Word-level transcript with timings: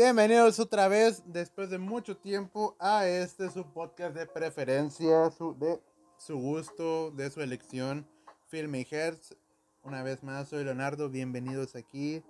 Bienvenidos 0.00 0.60
otra 0.60 0.86
vez, 0.86 1.24
después 1.26 1.70
de 1.70 1.78
mucho 1.78 2.16
tiempo, 2.16 2.76
a 2.78 3.08
este 3.08 3.50
su 3.50 3.64
podcast 3.72 4.14
de 4.14 4.26
preferencia, 4.26 5.28
su, 5.32 5.58
de 5.58 5.82
su 6.16 6.38
gusto, 6.38 7.10
de 7.10 7.28
su 7.30 7.40
elección, 7.40 8.06
Film 8.46 8.76
y 8.76 8.86
Hertz. 8.88 9.34
Una 9.82 10.04
vez 10.04 10.22
más, 10.22 10.50
soy 10.50 10.62
Leonardo, 10.62 11.10
bienvenidos 11.10 11.74
aquí 11.74 12.22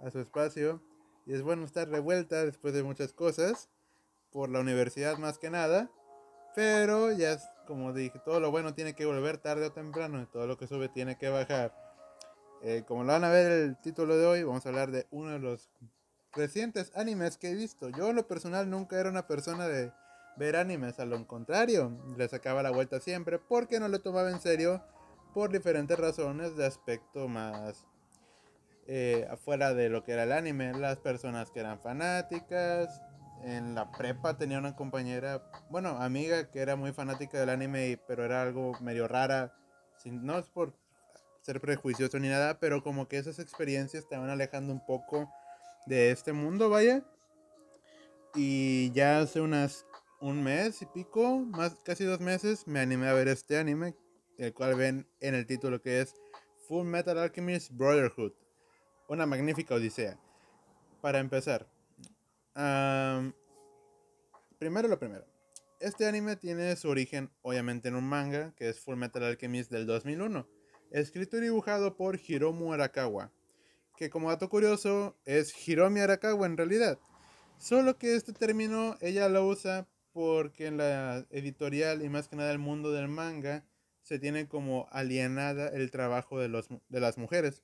a 0.00 0.10
su 0.10 0.20
espacio. 0.20 0.82
Y 1.24 1.32
es 1.32 1.40
bueno 1.40 1.64
estar 1.64 1.88
revuelta 1.88 2.44
después 2.44 2.74
de 2.74 2.82
muchas 2.82 3.14
cosas, 3.14 3.70
por 4.30 4.50
la 4.50 4.60
universidad 4.60 5.16
más 5.16 5.38
que 5.38 5.48
nada. 5.48 5.90
Pero 6.54 7.10
ya 7.10 7.32
es 7.32 7.48
como 7.66 7.94
dije, 7.94 8.20
todo 8.22 8.38
lo 8.38 8.50
bueno 8.50 8.74
tiene 8.74 8.94
que 8.94 9.06
volver 9.06 9.38
tarde 9.38 9.68
o 9.68 9.72
temprano 9.72 10.20
y 10.20 10.26
todo 10.26 10.46
lo 10.46 10.58
que 10.58 10.66
sube 10.66 10.90
tiene 10.90 11.16
que 11.16 11.30
bajar. 11.30 11.74
Eh, 12.60 12.84
como 12.86 13.02
lo 13.02 13.14
van 13.14 13.24
a 13.24 13.30
ver 13.30 13.50
el 13.50 13.80
título 13.80 14.14
de 14.18 14.26
hoy, 14.26 14.42
vamos 14.42 14.66
a 14.66 14.68
hablar 14.68 14.90
de 14.90 15.06
uno 15.10 15.30
de 15.30 15.38
los 15.38 15.70
recientes 16.34 16.92
animes 16.94 17.38
que 17.38 17.50
he 17.50 17.54
visto. 17.54 17.88
Yo 17.90 18.10
en 18.10 18.16
lo 18.16 18.26
personal 18.26 18.68
nunca 18.68 18.98
era 18.98 19.10
una 19.10 19.26
persona 19.26 19.66
de 19.66 19.92
ver 20.36 20.56
animes, 20.56 20.98
a 20.98 21.04
lo 21.04 21.26
contrario, 21.26 21.96
le 22.16 22.28
sacaba 22.28 22.62
la 22.62 22.70
vuelta 22.70 23.00
siempre 23.00 23.38
porque 23.38 23.78
no 23.78 23.88
lo 23.88 24.00
tomaba 24.00 24.30
en 24.30 24.40
serio 24.40 24.82
por 25.32 25.50
diferentes 25.50 25.98
razones 25.98 26.56
de 26.56 26.66
aspecto 26.66 27.28
más 27.28 27.84
eh, 28.86 29.26
afuera 29.30 29.74
de 29.74 29.88
lo 29.88 30.04
que 30.04 30.12
era 30.12 30.24
el 30.24 30.32
anime. 30.32 30.72
Las 30.74 30.98
personas 30.98 31.50
que 31.50 31.60
eran 31.60 31.80
fanáticas. 31.80 33.02
En 33.42 33.74
la 33.74 33.90
prepa 33.90 34.38
tenía 34.38 34.58
una 34.58 34.74
compañera, 34.74 35.42
bueno, 35.68 35.98
amiga 36.00 36.50
que 36.50 36.60
era 36.60 36.76
muy 36.76 36.92
fanática 36.92 37.38
del 37.38 37.50
anime, 37.50 38.00
pero 38.08 38.24
era 38.24 38.40
algo 38.40 38.72
medio 38.80 39.06
rara. 39.06 39.54
No 40.06 40.38
es 40.38 40.46
por 40.46 40.72
ser 41.42 41.60
prejuicioso 41.60 42.18
ni 42.18 42.28
nada, 42.28 42.58
pero 42.58 42.82
como 42.82 43.06
que 43.06 43.18
esas 43.18 43.38
experiencias 43.38 44.08
te 44.08 44.16
van 44.16 44.30
alejando 44.30 44.72
un 44.72 44.84
poco 44.86 45.30
de 45.86 46.10
este 46.10 46.32
mundo, 46.32 46.70
vaya. 46.70 47.04
Y 48.34 48.90
ya 48.92 49.20
hace 49.20 49.40
unas 49.40 49.86
un 50.20 50.42
mes 50.42 50.80
y 50.82 50.86
pico, 50.86 51.40
más 51.40 51.74
casi 51.84 52.04
dos 52.04 52.20
meses, 52.20 52.66
me 52.66 52.80
animé 52.80 53.08
a 53.08 53.12
ver 53.12 53.28
este 53.28 53.58
anime, 53.58 53.94
el 54.38 54.54
cual 54.54 54.74
ven 54.74 55.06
en 55.20 55.34
el 55.34 55.46
título 55.46 55.82
que 55.82 56.00
es 56.00 56.14
Full 56.66 56.86
Metal 56.86 57.18
Alchemist 57.18 57.72
Brotherhood. 57.72 58.32
Una 59.08 59.26
magnífica 59.26 59.74
odisea. 59.74 60.18
Para 61.02 61.18
empezar, 61.18 61.68
primero 64.58 64.88
lo 64.88 64.98
primero. 64.98 65.26
Este 65.78 66.06
anime 66.06 66.36
tiene 66.36 66.74
su 66.76 66.88
origen 66.88 67.30
obviamente 67.42 67.88
en 67.88 67.94
un 67.94 68.04
manga 68.04 68.54
que 68.56 68.70
es 68.70 68.80
Full 68.80 68.96
Metal 68.96 69.22
Alchemist 69.22 69.70
del 69.70 69.86
2001, 69.86 70.48
escrito 70.90 71.36
y 71.36 71.40
dibujado 71.42 71.96
por 71.96 72.18
Hiromu 72.18 72.72
Arakawa 72.72 73.30
que 73.96 74.10
como 74.10 74.30
dato 74.30 74.48
curioso 74.48 75.16
es 75.24 75.54
Hiromi 75.66 76.00
Arakawa 76.00 76.46
en 76.46 76.56
realidad. 76.56 76.98
Solo 77.58 77.98
que 77.98 78.16
este 78.16 78.32
término 78.32 78.96
ella 79.00 79.28
lo 79.28 79.46
usa 79.46 79.86
porque 80.12 80.66
en 80.66 80.76
la 80.76 81.26
editorial 81.30 82.02
y 82.02 82.08
más 82.08 82.28
que 82.28 82.36
nada 82.36 82.52
el 82.52 82.58
mundo 82.58 82.92
del 82.92 83.08
manga 83.08 83.64
se 84.02 84.18
tiene 84.18 84.46
como 84.48 84.86
alienada 84.90 85.68
el 85.68 85.90
trabajo 85.90 86.38
de, 86.38 86.48
los, 86.48 86.68
de 86.88 87.00
las 87.00 87.18
mujeres. 87.18 87.62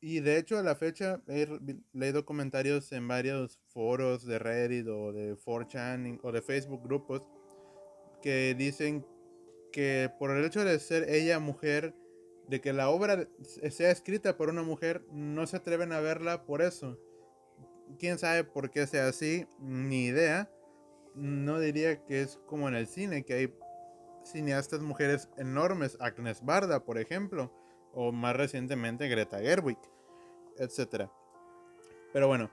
Y 0.00 0.20
de 0.20 0.38
hecho 0.38 0.58
a 0.58 0.62
la 0.62 0.74
fecha 0.74 1.22
he 1.28 1.48
leído 1.92 2.24
comentarios 2.24 2.92
en 2.92 3.08
varios 3.08 3.58
foros 3.68 4.26
de 4.26 4.38
Reddit 4.38 4.86
o 4.86 5.12
de 5.12 5.34
4chan 5.34 6.20
o 6.22 6.30
de 6.30 6.42
Facebook 6.42 6.82
grupos 6.84 7.26
que 8.22 8.54
dicen 8.54 9.04
que 9.72 10.10
por 10.18 10.30
el 10.30 10.44
hecho 10.44 10.64
de 10.64 10.78
ser 10.78 11.08
ella 11.08 11.38
mujer 11.40 11.94
de 12.48 12.60
que 12.60 12.72
la 12.72 12.88
obra 12.90 13.28
sea 13.70 13.90
escrita 13.90 14.36
por 14.36 14.48
una 14.48 14.62
mujer, 14.62 15.04
no 15.10 15.46
se 15.46 15.56
atreven 15.56 15.92
a 15.92 16.00
verla 16.00 16.44
por 16.44 16.62
eso. 16.62 16.98
Quién 17.98 18.18
sabe 18.18 18.44
por 18.44 18.70
qué 18.70 18.86
sea 18.86 19.08
así, 19.08 19.46
ni 19.58 20.06
idea. 20.06 20.50
No 21.14 21.60
diría 21.60 22.04
que 22.04 22.22
es 22.22 22.38
como 22.46 22.68
en 22.68 22.74
el 22.74 22.86
cine, 22.86 23.24
que 23.24 23.34
hay 23.34 23.54
cineastas 24.24 24.80
mujeres 24.80 25.28
enormes, 25.36 25.96
Agnes 26.00 26.44
Barda, 26.44 26.84
por 26.84 26.98
ejemplo, 26.98 27.52
o 27.92 28.10
más 28.10 28.34
recientemente 28.36 29.08
Greta 29.08 29.38
Gerwig, 29.38 29.78
etc. 30.58 31.08
Pero 32.12 32.26
bueno, 32.26 32.50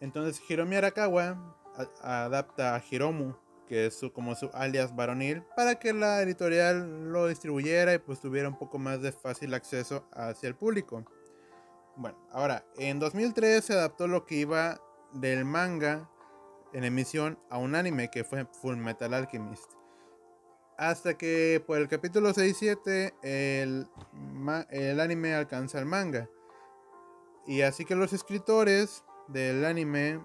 entonces 0.00 0.42
Hiromi 0.48 0.76
Arakawa 0.76 1.56
adapta 2.02 2.74
a 2.74 2.82
Hiromu 2.90 3.34
que 3.66 3.86
es 3.86 3.94
su, 3.94 4.12
como 4.12 4.34
su 4.34 4.50
alias 4.52 4.94
varonil, 4.94 5.42
para 5.56 5.76
que 5.76 5.92
la 5.92 6.20
editorial 6.22 7.12
lo 7.12 7.26
distribuyera 7.28 7.94
y 7.94 7.98
pues 7.98 8.20
tuviera 8.20 8.48
un 8.48 8.58
poco 8.58 8.78
más 8.78 9.02
de 9.02 9.12
fácil 9.12 9.54
acceso 9.54 10.08
hacia 10.12 10.48
el 10.48 10.54
público. 10.54 11.04
Bueno, 11.96 12.18
ahora, 12.30 12.64
en 12.76 12.98
2003 12.98 13.64
se 13.64 13.72
adaptó 13.74 14.06
lo 14.06 14.24
que 14.24 14.36
iba 14.36 14.80
del 15.12 15.44
manga 15.44 16.08
en 16.72 16.84
emisión 16.84 17.38
a 17.50 17.58
un 17.58 17.74
anime 17.74 18.10
que 18.10 18.24
fue 18.24 18.46
Full 18.60 18.76
Metal 18.76 19.12
Alchemist. 19.12 19.70
Hasta 20.78 21.18
que 21.18 21.62
por 21.66 21.78
el 21.78 21.88
capítulo 21.88 22.32
6 22.32 22.50
y 22.50 22.54
7 22.54 23.14
el, 23.22 23.86
el 24.70 25.00
anime 25.00 25.34
alcanza 25.34 25.78
el 25.78 25.86
manga. 25.86 26.28
Y 27.46 27.62
así 27.62 27.84
que 27.84 27.94
los 27.94 28.12
escritores 28.12 29.04
del 29.28 29.64
anime 29.64 30.20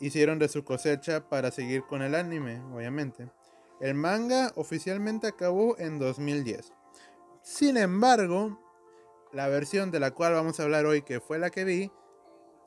hicieron 0.00 0.38
de 0.38 0.48
su 0.48 0.64
cosecha 0.64 1.28
para 1.28 1.50
seguir 1.50 1.82
con 1.84 2.02
el 2.02 2.14
anime, 2.14 2.60
obviamente. 2.72 3.28
El 3.80 3.94
manga 3.94 4.52
oficialmente 4.56 5.28
acabó 5.28 5.78
en 5.78 5.98
2010. 5.98 6.72
Sin 7.42 7.76
embargo, 7.76 8.58
la 9.32 9.48
versión 9.48 9.90
de 9.90 10.00
la 10.00 10.10
cual 10.10 10.34
vamos 10.34 10.58
a 10.58 10.64
hablar 10.64 10.86
hoy, 10.86 11.02
que 11.02 11.20
fue 11.20 11.38
la 11.38 11.50
que 11.50 11.64
vi, 11.64 11.92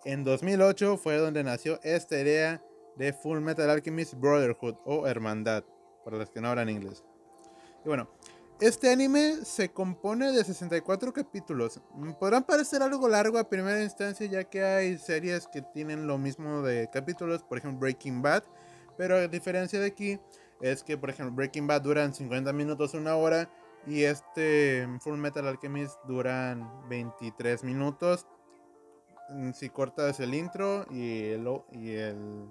en 0.05 0.23
2008 0.23 0.97
fue 0.97 1.17
donde 1.17 1.43
nació 1.43 1.79
esta 1.83 2.19
idea 2.19 2.63
de 2.95 3.13
Full 3.13 3.39
Metal 3.39 3.69
Alchemist 3.69 4.15
Brotherhood 4.15 4.75
o 4.85 5.07
Hermandad, 5.07 5.63
para 6.03 6.17
los 6.17 6.29
que 6.29 6.41
no 6.41 6.49
hablan 6.49 6.69
inglés. 6.69 7.03
Y 7.83 7.87
bueno, 7.87 8.09
este 8.61 8.91
anime 8.91 9.44
se 9.44 9.72
compone 9.72 10.31
de 10.31 10.44
64 10.44 11.11
capítulos. 11.11 11.81
Mm, 11.95 12.11
podrán 12.13 12.44
parecer 12.44 12.83
algo 12.83 13.09
largo 13.09 13.39
a 13.39 13.49
primera 13.49 13.81
instancia 13.81 14.27
ya 14.27 14.44
que 14.44 14.63
hay 14.63 14.99
series 14.99 15.47
que 15.47 15.63
tienen 15.63 16.05
lo 16.05 16.19
mismo 16.19 16.61
de 16.61 16.88
capítulos, 16.94 17.41
por 17.41 17.57
ejemplo 17.57 17.79
Breaking 17.79 18.22
Bad, 18.22 18.44
pero 18.97 19.16
a 19.16 19.27
diferencia 19.27 19.79
de 19.79 19.88
aquí 19.88 20.19
es 20.61 20.83
que 20.83 20.95
por 20.95 21.09
ejemplo 21.09 21.35
Breaking 21.35 21.66
Bad 21.66 21.81
duran 21.81 22.13
50 22.13 22.53
minutos, 22.53 22.94
una 22.94 23.16
hora 23.16 23.49
y 23.88 24.03
este 24.03 24.88
Full 24.99 25.17
Metal 25.17 25.47
Alchemist 25.47 25.95
duran 26.07 26.88
23 26.88 27.63
minutos. 27.63 28.28
Mm, 29.29 29.53
si 29.53 29.69
cortas 29.69 30.19
el 30.19 30.35
intro 30.35 30.85
y 30.91 31.29
el, 31.29 31.47
y 31.72 31.95
el 31.95 32.47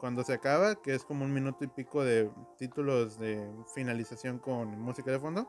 cuando 0.00 0.24
se 0.24 0.32
acaba, 0.32 0.74
que 0.76 0.94
es 0.94 1.04
como 1.04 1.24
un 1.24 1.32
minuto 1.32 1.64
y 1.64 1.68
pico 1.68 2.02
de 2.02 2.30
títulos 2.56 3.18
de 3.18 3.48
finalización 3.74 4.38
con 4.38 4.80
música 4.80 5.10
de 5.10 5.20
fondo. 5.20 5.48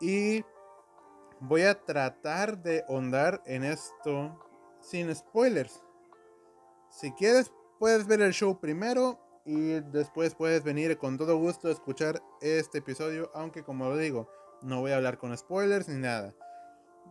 Y 0.00 0.44
voy 1.40 1.62
a 1.62 1.80
tratar 1.84 2.62
de 2.62 2.84
ahondar 2.88 3.42
en 3.46 3.64
esto 3.64 4.36
sin 4.80 5.14
spoilers. 5.14 5.82
Si 6.90 7.12
quieres, 7.12 7.52
puedes 7.78 8.06
ver 8.06 8.22
el 8.22 8.32
show 8.32 8.58
primero 8.58 9.18
y 9.44 9.80
después 9.80 10.34
puedes 10.34 10.64
venir 10.64 10.96
con 10.98 11.18
todo 11.18 11.36
gusto 11.36 11.68
a 11.68 11.72
escuchar 11.72 12.22
este 12.40 12.78
episodio, 12.78 13.30
aunque 13.34 13.62
como 13.62 13.88
lo 13.88 13.96
digo, 13.96 14.28
no 14.62 14.80
voy 14.80 14.92
a 14.92 14.96
hablar 14.96 15.18
con 15.18 15.36
spoilers 15.36 15.88
ni 15.88 16.00
nada. 16.00 16.34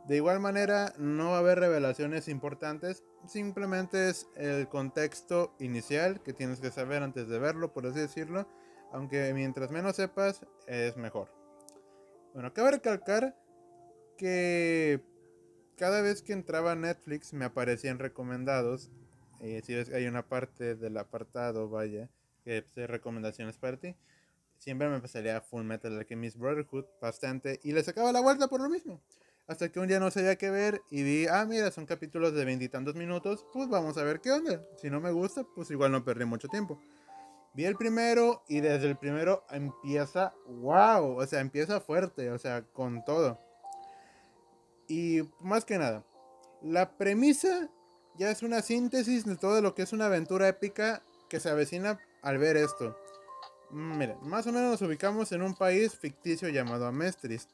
De 0.08 0.16
igual 0.16 0.40
manera, 0.40 0.94
no 0.98 1.30
va 1.30 1.38
a 1.38 1.40
haber 1.40 1.60
revelaciones 1.60 2.28
importantes, 2.28 3.04
simplemente 3.28 4.10
es 4.10 4.28
el 4.36 4.68
contexto 4.68 5.54
inicial 5.60 6.22
que 6.24 6.34
tienes 6.34 6.60
que 6.60 6.72
saber 6.72 7.04
antes 7.04 7.28
de 7.28 7.38
verlo, 7.38 7.72
por 7.72 7.86
así 7.86 8.00
decirlo, 8.00 8.48
aunque 8.92 9.32
mientras 9.34 9.72
menos 9.72 9.96
sepas, 9.96 10.46
es 10.68 10.98
mejor. 10.98 11.30
Bueno, 12.34 12.54
cabe 12.54 12.72
recalcar 12.72 13.38
que 14.18 15.02
cada 15.78 16.02
vez 16.02 16.22
que 16.22 16.34
entraba 16.34 16.72
a 16.72 16.76
Netflix 16.76 17.34
me 17.34 17.46
aparecían 17.46 18.00
recomendados, 18.00 18.90
eh, 19.40 19.62
si 19.64 19.74
hay 19.74 20.08
una 20.08 20.28
parte 20.28 20.76
del 20.76 20.98
apartado, 20.98 21.70
vaya, 21.70 22.10
que 22.44 22.58
es 22.58 22.76
recomendaciones 22.76 23.58
para 23.58 23.78
ti, 23.78 23.96
siempre 24.58 24.90
me 24.90 25.00
pasaría 25.00 25.42
Full 25.42 25.64
Metal 25.64 25.98
Alchemist 25.98 26.38
Brotherhood 26.38 26.86
bastante 27.02 27.60
y 27.64 27.72
le 27.72 27.84
sacaba 27.84 28.12
la 28.12 28.22
vuelta 28.22 28.48
por 28.48 28.62
lo 28.62 28.70
mismo. 28.70 29.02
Hasta 29.52 29.70
que 29.70 29.82
un 29.82 29.88
día 29.90 30.00
no 30.00 30.10
sabía 30.10 30.38
qué 30.38 30.50
ver 30.50 30.82
y 30.90 31.04
vi, 31.04 31.28
ah, 31.28 31.46
mira, 31.46 31.70
son 31.72 31.86
capítulos 31.86 32.34
de 32.34 32.46
veintitantos 32.46 32.96
minutos, 32.96 33.46
pues 33.52 33.68
vamos 33.68 33.98
a 33.98 34.04
ver 34.06 34.22
qué 34.22 34.32
onda. 34.32 34.64
Si 34.78 34.90
no 34.90 35.02
me 35.02 35.12
gusta, 35.12 35.44
pues 35.44 35.70
igual 35.72 35.92
no 35.92 36.06
perdí 36.06 36.24
mucho 36.24 36.48
tiempo. 36.48 36.80
Vi 37.54 37.66
el 37.66 37.76
primero 37.76 38.44
y 38.48 38.62
desde 38.62 38.88
el 38.88 38.96
primero 38.96 39.44
empieza, 39.50 40.34
wow, 40.48 41.18
o 41.18 41.28
sea, 41.28 41.42
empieza 41.42 41.82
fuerte, 41.82 42.32
o 42.32 42.40
sea, 42.40 42.62
con 42.62 43.04
todo. 43.04 43.38
Y 44.88 45.24
más 45.42 45.66
que 45.66 45.78
nada, 45.78 46.06
la 46.62 46.96
premisa 46.96 47.70
ya 48.18 48.32
es 48.32 48.44
una 48.44 48.62
síntesis 48.62 49.26
de 49.26 49.36
todo 49.36 49.62
lo 49.62 49.76
que 49.76 49.82
es 49.82 49.92
una 49.92 50.06
aventura 50.06 50.48
épica 50.48 51.04
que 51.28 51.42
se 51.42 51.50
avecina 51.50 52.00
al 52.22 52.38
ver 52.38 52.56
esto. 52.56 52.98
Miren, 53.70 54.16
más 54.22 54.48
o 54.48 54.54
menos 54.54 54.72
nos 54.72 54.82
ubicamos 54.82 55.34
en 55.34 55.42
un 55.42 55.56
país 55.56 55.94
ficticio 55.94 56.48
llamado 56.48 56.86
Amestris 56.88 57.50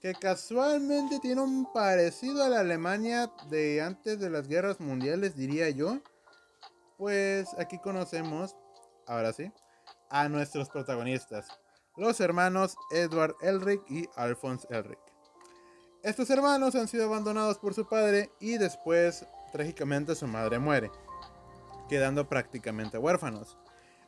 que 0.00 0.14
casualmente 0.14 1.18
tiene 1.20 1.40
un 1.40 1.72
parecido 1.72 2.44
a 2.44 2.48
la 2.48 2.60
Alemania 2.60 3.30
de 3.48 3.80
antes 3.82 4.18
de 4.20 4.30
las 4.30 4.48
guerras 4.48 4.80
mundiales, 4.80 5.36
diría 5.36 5.70
yo. 5.70 6.00
pues 6.98 7.48
aquí 7.58 7.78
conocemos, 7.78 8.56
ahora 9.06 9.32
sí, 9.32 9.52
a 10.08 10.28
nuestros 10.28 10.70
protagonistas, 10.70 11.48
los 11.96 12.20
hermanos 12.20 12.76
Edward 12.90 13.36
Elric 13.42 13.82
y 13.90 14.08
Alphonse 14.16 14.66
Elric. 14.70 14.98
Estos 16.02 16.30
hermanos 16.30 16.74
han 16.74 16.88
sido 16.88 17.06
abandonados 17.06 17.58
por 17.58 17.74
su 17.74 17.86
padre 17.86 18.30
y 18.40 18.58
después, 18.58 19.26
trágicamente, 19.52 20.14
su 20.14 20.26
madre 20.26 20.58
muere, 20.58 20.90
quedando 21.88 22.28
prácticamente 22.28 22.96
huérfanos. 22.96 23.58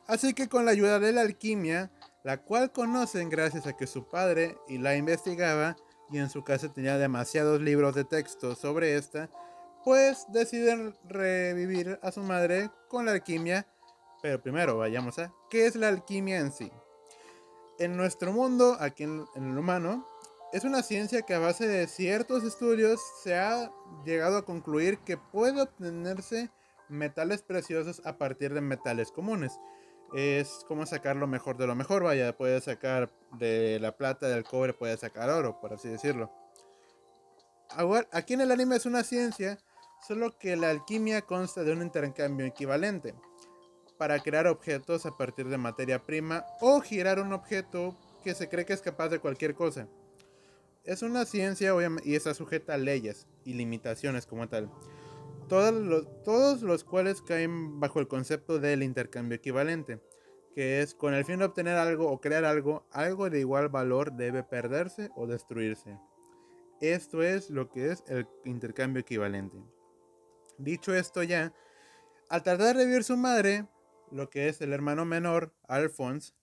Así 0.07 0.33
que 0.33 0.47
con 0.49 0.65
la 0.65 0.71
ayuda 0.71 0.99
de 0.99 1.11
la 1.11 1.21
alquimia, 1.21 1.91
la 2.23 2.41
cual 2.41 2.71
conocen 2.71 3.29
gracias 3.29 3.65
a 3.67 3.77
que 3.77 3.87
su 3.87 4.09
padre 4.09 4.57
y 4.67 4.77
la 4.77 4.95
investigaba 4.95 5.75
y 6.11 6.17
en 6.17 6.29
su 6.29 6.43
casa 6.43 6.73
tenía 6.73 6.97
demasiados 6.97 7.61
libros 7.61 7.95
de 7.95 8.03
texto 8.03 8.55
sobre 8.55 8.97
esta, 8.97 9.29
pues 9.83 10.25
deciden 10.29 10.95
revivir 11.07 11.99
a 12.01 12.11
su 12.11 12.21
madre 12.21 12.69
con 12.87 13.05
la 13.05 13.11
alquimia. 13.11 13.67
Pero 14.21 14.41
primero 14.41 14.77
vayamos 14.77 15.19
a 15.19 15.31
qué 15.49 15.65
es 15.65 15.75
la 15.75 15.87
alquimia 15.87 16.39
en 16.39 16.51
sí. 16.51 16.71
En 17.77 17.95
nuestro 17.95 18.33
mundo, 18.33 18.75
aquí 18.79 19.03
en, 19.03 19.25
el 19.35 19.57
humano, 19.57 20.05
es 20.51 20.63
una 20.65 20.83
ciencia 20.83 21.21
que 21.21 21.35
a 21.35 21.39
base 21.39 21.67
de 21.67 21.87
ciertos 21.87 22.43
estudios 22.43 22.99
se 23.23 23.37
ha 23.37 23.71
llegado 24.03 24.37
a 24.37 24.45
concluir 24.45 24.97
que 24.99 25.15
puede 25.15 25.61
obtenerse 25.61 26.49
metales 26.89 27.43
preciosos 27.43 28.01
a 28.03 28.17
partir 28.17 28.53
de 28.53 28.61
metales 28.61 29.11
comunes 29.11 29.59
es 30.13 30.65
como 30.67 30.85
sacar 30.85 31.15
lo 31.15 31.27
mejor 31.27 31.57
de 31.57 31.67
lo 31.67 31.75
mejor, 31.75 32.03
vaya, 32.03 32.35
puedes 32.35 32.63
sacar 32.63 33.09
de 33.37 33.79
la 33.79 33.95
plata, 33.95 34.27
del 34.27 34.43
cobre, 34.43 34.73
puedes 34.73 34.99
sacar 34.99 35.29
oro, 35.29 35.59
por 35.59 35.73
así 35.73 35.89
decirlo. 35.89 36.31
Aquí 38.11 38.33
en 38.33 38.41
el 38.41 38.51
anime 38.51 38.77
es 38.77 38.85
una 38.85 39.03
ciencia, 39.03 39.59
solo 40.07 40.37
que 40.37 40.55
la 40.55 40.69
alquimia 40.69 41.21
consta 41.21 41.63
de 41.63 41.71
un 41.71 41.81
intercambio 41.81 42.45
equivalente 42.45 43.13
para 43.97 44.19
crear 44.19 44.47
objetos 44.47 45.05
a 45.05 45.17
partir 45.17 45.49
de 45.49 45.57
materia 45.57 46.03
prima 46.05 46.45
o 46.61 46.79
girar 46.81 47.19
un 47.19 47.33
objeto 47.33 47.95
que 48.23 48.33
se 48.33 48.49
cree 48.49 48.65
que 48.65 48.73
es 48.73 48.81
capaz 48.81 49.09
de 49.09 49.19
cualquier 49.19 49.53
cosa. 49.53 49.87
Es 50.83 51.03
una 51.03 51.25
ciencia 51.25 51.73
y 52.03 52.15
está 52.15 52.33
sujeta 52.33 52.73
a 52.73 52.77
leyes 52.77 53.27
y 53.43 53.53
limitaciones 53.53 54.25
como 54.25 54.47
tal 54.47 54.71
todos 55.49 56.61
los, 56.61 56.83
cuales 56.83 57.21
caen 57.21 57.79
bajo 57.79 57.99
el 57.99 58.07
concepto 58.07 58.59
del 58.59 58.83
intercambio 58.83 59.35
equivalente, 59.35 59.99
que 60.53 60.81
es 60.81 60.93
con 60.93 61.13
el 61.13 61.25
fin 61.25 61.39
de 61.39 61.45
obtener 61.45 61.75
algo 61.75 62.09
o 62.09 62.21
crear 62.21 62.45
algo, 62.45 62.87
algo 62.91 63.29
de 63.29 63.39
igual 63.39 63.67
valor 63.69 64.13
debe 64.13 64.43
perderse 64.43 65.09
o 65.15 65.27
destruirse. 65.27 65.99
Esto 66.79 67.23
es 67.23 67.49
lo 67.49 67.69
que 67.69 67.91
es 67.91 68.03
el 68.07 68.27
intercambio 68.45 69.01
equivalente. 69.01 69.57
Dicho 70.57 70.93
esto 70.93 71.23
ya, 71.23 71.53
al 72.29 72.43
tratar 72.43 72.67
de 72.67 72.73
revivir 72.83 73.03
su 73.03 73.17
madre, 73.17 73.67
lo 74.11 74.29
que 74.29 74.47
es 74.47 74.61
el 74.61 74.71
hermano 74.71 75.03
menor, 75.03 75.53
Alphonse, 75.67 76.33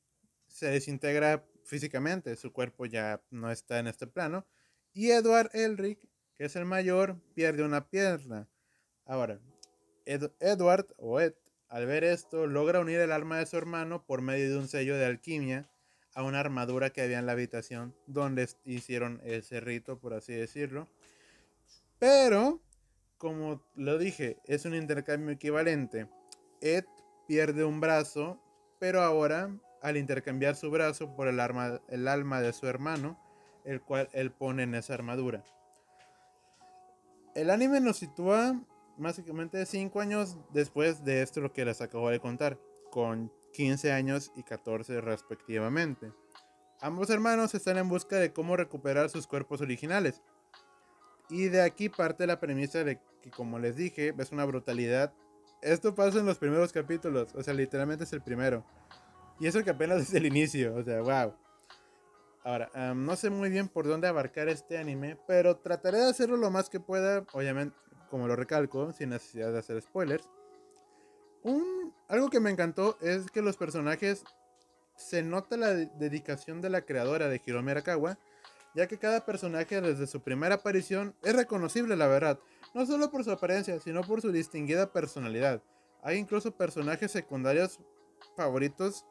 se 0.49 0.67
desintegra 0.67 1.47
físicamente, 1.65 2.37
su 2.37 2.53
cuerpo 2.53 2.87
ya 2.87 3.23
no 3.31 3.51
está 3.51 3.79
en 3.79 3.87
este 3.87 4.07
plano, 4.07 4.47
y 4.93 5.11
Edward 5.11 5.51
Elric, 5.53 6.01
que 6.35 6.45
es 6.45 6.57
el 6.57 6.65
mayor, 6.65 7.21
pierde 7.35 7.63
una 7.63 7.89
pierna. 7.89 8.49
Ahora, 9.07 9.39
Edward 10.05 10.87
o 10.99 11.21
Ed, 11.21 11.35
al 11.69 11.87
ver 11.87 12.05
esto, 12.05 12.47
logra 12.47 12.81
unir 12.81 13.01
el 13.01 13.13
arma 13.13 13.39
de 13.39 13.47
su 13.47 13.57
hermano 13.57 14.05
por 14.05 14.21
medio 14.21 14.51
de 14.51 14.59
un 14.59 14.69
sello 14.69 14.97
de 14.97 15.07
alquimia 15.07 15.69
a 16.15 16.23
una 16.23 16.41
armadura 16.41 16.91
que 16.91 17.03
había 17.03 17.19
en 17.19 17.27
la 17.27 17.33
habitación 17.33 17.95
donde 18.07 18.49
hicieron 18.65 19.21
ese 19.25 19.61
rito, 19.61 19.99
por 19.99 20.15
así 20.15 20.33
decirlo. 20.33 20.89
Pero, 21.99 22.61
como 23.19 23.63
lo 23.77 23.99
dije, 23.99 24.39
es 24.45 24.65
un 24.65 24.75
intercambio 24.75 25.31
equivalente. 25.31 26.09
Ed 26.61 26.85
pierde 27.29 27.65
un 27.65 27.81
brazo, 27.81 28.41
pero 28.81 29.03
ahora, 29.03 29.51
al 29.83 29.97
intercambiar 29.97 30.57
su 30.57 30.71
brazo 30.71 31.15
por 31.15 31.29
el, 31.29 31.39
arma, 31.39 31.81
el 31.89 32.09
alma 32.09 32.41
de 32.41 32.53
su 32.53 32.67
hermano, 32.67 33.21
el 33.65 33.81
cual 33.83 34.09
él 34.13 34.33
pone 34.33 34.65
en 34.65 34.75
esa 34.75 34.95
armadura. 34.95 35.45
El 37.35 37.51
anime 37.51 37.81
nos 37.81 37.99
sitúa 37.99 38.59
básicamente 38.99 39.65
5 39.65 40.01
años 40.01 40.39
después 40.53 41.05
de 41.05 41.23
esto 41.23 41.41
lo 41.41 41.53
que 41.53 41.65
les 41.65 41.81
acabo 41.81 42.11
de 42.11 42.21
contar, 42.21 42.59
con 42.91 43.33
15 43.53 43.93
años 43.93 44.33
y 44.37 44.43
14 44.43 45.01
respectivamente. 45.01 46.13
Ambos 46.81 47.11
hermanos 47.11 47.55
están 47.55 47.79
en 47.79 47.89
busca 47.89 48.17
de 48.17 48.33
cómo 48.33 48.57
recuperar 48.57 49.09
sus 49.09 49.27
cuerpos 49.27 49.61
originales. 49.61 50.23
Y 51.29 51.49
de 51.49 51.63
aquí 51.63 51.89
parte 51.89 52.27
la 52.27 52.39
premisa 52.39 52.85
de 52.85 53.01
que, 53.23 53.31
como 53.31 53.59
les 53.59 53.77
dije, 53.77 54.15
es 54.17 54.33
una 54.33 54.45
brutalidad. 54.45 55.13
Esto 55.63 55.95
pasa 55.95 56.19
en 56.19 56.27
los 56.27 56.39
primeros 56.39 56.73
capítulos, 56.73 57.35
o 57.35 57.43
sea, 57.43 57.55
literalmente 57.55 58.05
es 58.05 58.13
el 58.13 58.23
primero. 58.23 58.65
Y 59.41 59.47
eso 59.47 59.65
que 59.65 59.71
apenas 59.71 60.03
es 60.03 60.15
el 60.15 60.27
inicio, 60.27 60.77
o 60.77 60.85
sea, 60.85 61.01
wow. 61.01 61.35
Ahora, 62.45 62.95
no 62.95 63.17
sé 63.17 63.29
muy 63.29 63.51
bien 63.51 63.69
por 63.69 63.89
dónde 63.89 64.07
abarcar 64.07 64.49
este 64.49 64.79
anime, 64.79 65.19
pero 65.27 65.57
trataré 65.57 65.99
de 65.99 66.11
hacerlo 66.11 66.37
lo 66.37 66.51
más 66.51 66.71
que 66.71 66.79
pueda, 66.79 67.25
obviamente, 67.33 67.77
como 68.11 68.27
lo 68.27 68.37
recalco, 68.37 68.93
sin 68.93 69.11
necesidad 69.11 69.53
de 69.53 69.59
hacer 69.59 69.81
spoilers. 69.81 70.29
Un, 71.43 71.95
algo 72.09 72.29
que 72.31 72.41
me 72.41 72.51
encantó 72.51 72.99
es 73.01 73.31
que 73.31 73.43
los 73.43 73.57
personajes 73.57 74.25
se 74.97 75.23
nota 75.23 75.57
la 75.57 75.75
dedicación 75.75 76.61
de 76.61 76.71
la 76.71 76.83
creadora 76.83 77.29
de 77.29 77.41
Hiromi 77.45 77.71
Arakawa, 77.71 78.19
ya 78.75 78.87
que 78.87 78.99
cada 78.99 79.25
personaje 79.25 79.81
desde 79.81 80.07
su 80.07 80.21
primera 80.21 80.57
aparición 80.57 81.15
es 81.23 81.35
reconocible, 81.35 81.97
la 81.97 82.09
verdad, 82.09 82.39
no 82.75 82.85
solo 82.85 83.11
por 83.11 83.25
su 83.25 83.31
apariencia, 83.31 83.79
sino 83.81 84.03
por 84.03 84.21
su 84.21 84.33
distinguida 84.33 84.93
personalidad. 84.93 85.63
Hay 86.03 86.19
incluso 86.19 86.57
personajes 86.57 87.11
secundarios 87.11 87.81
favoritos 88.37 89.05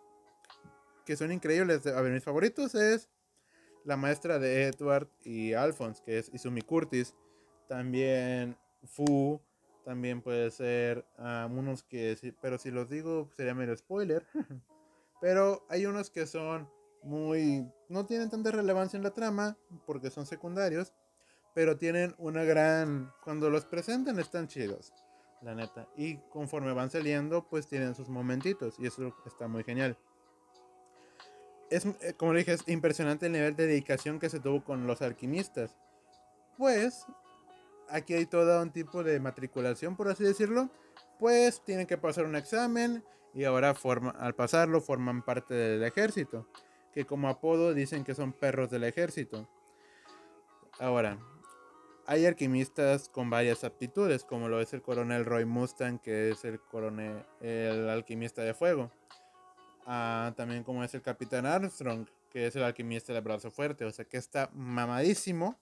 que 1.06 1.15
son 1.15 1.31
increíbles. 1.31 1.86
A 1.88 2.01
ver, 2.01 2.12
mis 2.12 2.24
favoritos 2.24 2.75
es 2.75 3.09
la 3.86 3.97
maestra 3.97 4.39
de 4.39 4.68
Edward 4.68 5.07
y 5.24 5.53
Alphonse, 5.53 6.01
que 6.06 6.19
es 6.19 6.33
Izumi 6.33 6.62
Curtis. 6.62 7.15
También 7.68 8.57
Fu, 8.86 9.40
también 9.84 10.22
puede 10.22 10.50
ser 10.52 11.06
ah, 11.18 11.48
unos 11.50 11.84
que, 11.84 12.18
pero 12.42 12.58
si 12.58 12.72
los 12.72 12.90
digo 12.90 13.30
sería 13.38 13.54
medio 13.54 13.78
spoiler. 13.78 14.26
pero 15.22 15.66
hay 15.70 15.86
unos 15.86 16.10
que 16.10 16.26
son 16.26 16.68
muy, 17.04 17.72
no 17.88 18.06
tienen 18.06 18.30
tanta 18.30 18.52
relevancia 18.52 18.98
en 18.98 19.04
la 19.04 19.14
trama 19.14 19.58
porque 19.86 20.09
son 20.09 20.26
secundarios, 20.26 20.94
pero 21.54 21.78
tienen 21.78 22.16
una 22.18 22.44
gran, 22.44 23.14
cuando 23.24 23.50
los 23.50 23.66
presentan 23.66 24.19
están 24.19 24.48
chidos, 24.48 24.92
la 25.42 25.56
neta. 25.56 25.88
Y 25.95 26.18
conforme 26.30 26.74
van 26.74 26.90
saliendo, 26.90 27.48
pues 27.48 27.68
tienen 27.68 27.95
sus 27.95 28.09
momentitos 28.09 28.76
y 28.80 28.88
eso 28.88 29.16
está 29.26 29.48
muy 29.48 29.64
genial. 29.64 29.98
Es, 31.69 31.86
eh, 31.86 32.14
como 32.18 32.33
dije, 32.33 32.54
es 32.54 32.68
impresionante 32.68 33.28
el 33.28 33.31
nivel 33.31 33.56
de 33.56 33.68
dedicación 33.68 34.19
que 34.19 34.30
se 34.30 34.40
tuvo 34.40 34.64
con 34.64 34.88
los 34.88 35.02
alquimistas. 35.02 35.78
Pues 36.57 37.06
aquí 37.89 38.13
hay 38.13 38.25
todo 38.25 38.61
un 38.61 38.71
tipo 38.71 39.04
de 39.04 39.19
matriculación, 39.19 39.95
por 39.95 40.07
así 40.07 40.23
decirlo, 40.23 40.69
pues 41.19 41.61
tienen 41.63 41.87
que 41.87 41.97
pasar 41.97 42.25
un 42.25 42.35
examen 42.35 43.04
y 43.33 43.44
ahora 43.44 43.75
al 44.19 44.35
pasarlo 44.35 44.81
forman 44.81 45.23
parte 45.23 45.54
del 45.54 45.83
ejército, 45.83 46.47
que 46.94 47.06
como 47.06 47.27
apodo 47.27 47.73
dicen 47.73 48.04
que 48.04 48.15
son 48.15 48.33
perros 48.33 48.69
del 48.69 48.83
ejército. 48.83 49.47
Ahora, 50.80 51.18
hay 52.07 52.25
alquimistas 52.25 53.09
con 53.09 53.30
varias 53.30 53.63
aptitudes, 53.63 54.23
como 54.23 54.47
lo 54.47 54.61
es 54.61 54.73
el 54.73 54.81
coronel 54.81 55.25
Roy 55.25 55.45
Mustang, 55.45 55.99
que 55.99 56.30
es 56.30 56.45
el 56.45 56.59
coronel, 56.59 57.25
el 57.42 57.89
alquimista 57.89 58.42
de 58.42 58.54
fuego. 58.54 58.92
Ah, 59.85 60.33
también 60.35 60.63
como 60.63 60.83
es 60.83 60.94
el 60.94 61.01
capitán 61.01 61.45
Armstrong, 61.45 62.07
que 62.30 62.47
es 62.47 62.56
el 62.56 62.63
alquimista 62.63 63.13
del 63.13 63.21
brazo 63.21 63.51
fuerte, 63.51 63.85
o 63.85 63.92
sea 63.92 64.06
que 64.06 64.18
está 64.18 64.49
mamadísimo 64.54 65.59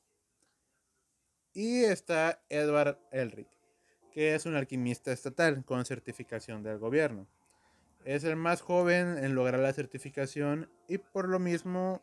y 1.53 1.83
está 1.83 2.41
Edward 2.49 2.99
Elric, 3.11 3.47
que 4.11 4.35
es 4.35 4.45
un 4.45 4.55
alquimista 4.55 5.11
estatal 5.11 5.63
con 5.65 5.85
certificación 5.85 6.63
del 6.63 6.79
gobierno. 6.79 7.27
Es 8.05 8.23
el 8.23 8.35
más 8.35 8.61
joven 8.61 9.17
en 9.17 9.35
lograr 9.35 9.59
la 9.59 9.71
certificación 9.73 10.69
y 10.87 10.97
por 10.97 11.29
lo 11.29 11.39
mismo 11.39 12.01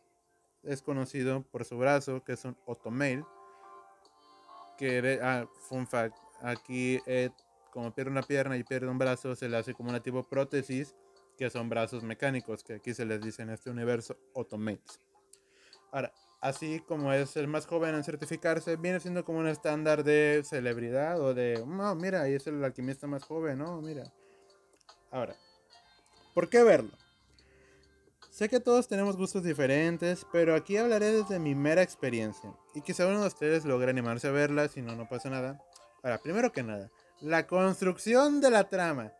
es 0.62 0.82
conocido 0.82 1.42
por 1.42 1.64
su 1.64 1.78
brazo, 1.78 2.24
que 2.24 2.32
es 2.32 2.44
un 2.44 2.56
Otomail. 2.66 3.24
Que, 4.78 5.20
ah, 5.22 5.46
fun 5.68 5.86
fact, 5.86 6.16
aquí 6.40 6.98
como 7.70 7.94
pierde 7.94 8.10
una 8.10 8.22
pierna 8.22 8.56
y 8.56 8.64
pierde 8.64 8.88
un 8.88 8.98
brazo, 8.98 9.36
se 9.36 9.48
le 9.48 9.56
hace 9.56 9.74
como 9.74 9.90
una 9.90 10.02
tipo 10.02 10.22
prótesis, 10.22 10.94
que 11.36 11.50
son 11.50 11.68
brazos 11.68 12.02
mecánicos, 12.02 12.64
que 12.64 12.74
aquí 12.74 12.94
se 12.94 13.04
les 13.04 13.20
dice 13.20 13.42
en 13.42 13.50
este 13.50 13.70
universo 13.70 14.16
Automates. 14.34 15.00
Ahora, 15.92 16.12
así 16.40 16.80
como 16.80 17.12
es 17.12 17.36
el 17.36 17.48
más 17.48 17.66
joven 17.66 17.94
en 17.94 18.04
certificarse, 18.04 18.76
viene 18.76 19.00
siendo 19.00 19.24
como 19.24 19.38
un 19.38 19.48
estándar 19.48 20.04
de 20.04 20.42
celebridad 20.44 21.20
o 21.20 21.34
de, 21.34 21.62
no, 21.66 21.94
mira, 21.94 22.22
ahí 22.22 22.34
es 22.34 22.46
el 22.46 22.64
alquimista 22.64 23.06
más 23.06 23.24
joven, 23.24 23.58
no, 23.58 23.80
mira. 23.82 24.04
Ahora, 25.10 25.36
¿por 26.34 26.48
qué 26.48 26.62
verlo? 26.62 26.92
Sé 28.30 28.48
que 28.48 28.60
todos 28.60 28.88
tenemos 28.88 29.16
gustos 29.16 29.42
diferentes, 29.42 30.26
pero 30.32 30.54
aquí 30.54 30.76
hablaré 30.76 31.12
desde 31.12 31.38
mi 31.38 31.54
mera 31.54 31.82
experiencia. 31.82 32.54
Y 32.74 32.80
quizá 32.80 33.06
uno 33.06 33.20
de 33.20 33.26
ustedes 33.26 33.64
logre 33.64 33.90
animarse 33.90 34.28
a 34.28 34.30
verla, 34.30 34.68
si 34.68 34.80
no, 34.80 34.96
no 34.96 35.08
pasa 35.08 35.28
nada. 35.28 35.62
Ahora, 36.02 36.18
primero 36.18 36.50
que 36.52 36.62
nada, 36.62 36.90
la 37.20 37.46
construcción 37.46 38.40
de 38.40 38.50
la 38.50 38.68
trama. 38.68 39.12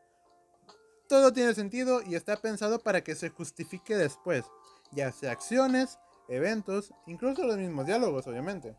todo 1.07 1.33
tiene 1.33 1.55
sentido 1.55 2.03
y 2.03 2.15
está 2.15 2.37
pensado 2.37 2.79
para 2.79 3.03
que 3.03 3.17
se 3.17 3.31
justifique 3.31 3.97
después, 3.97 4.45
ya 4.93 5.11
sea 5.11 5.33
acciones, 5.33 5.99
eventos, 6.31 6.95
incluso 7.07 7.45
los 7.45 7.59
mismos 7.59 7.87
diálogos, 7.87 8.27
obviamente. 8.27 8.75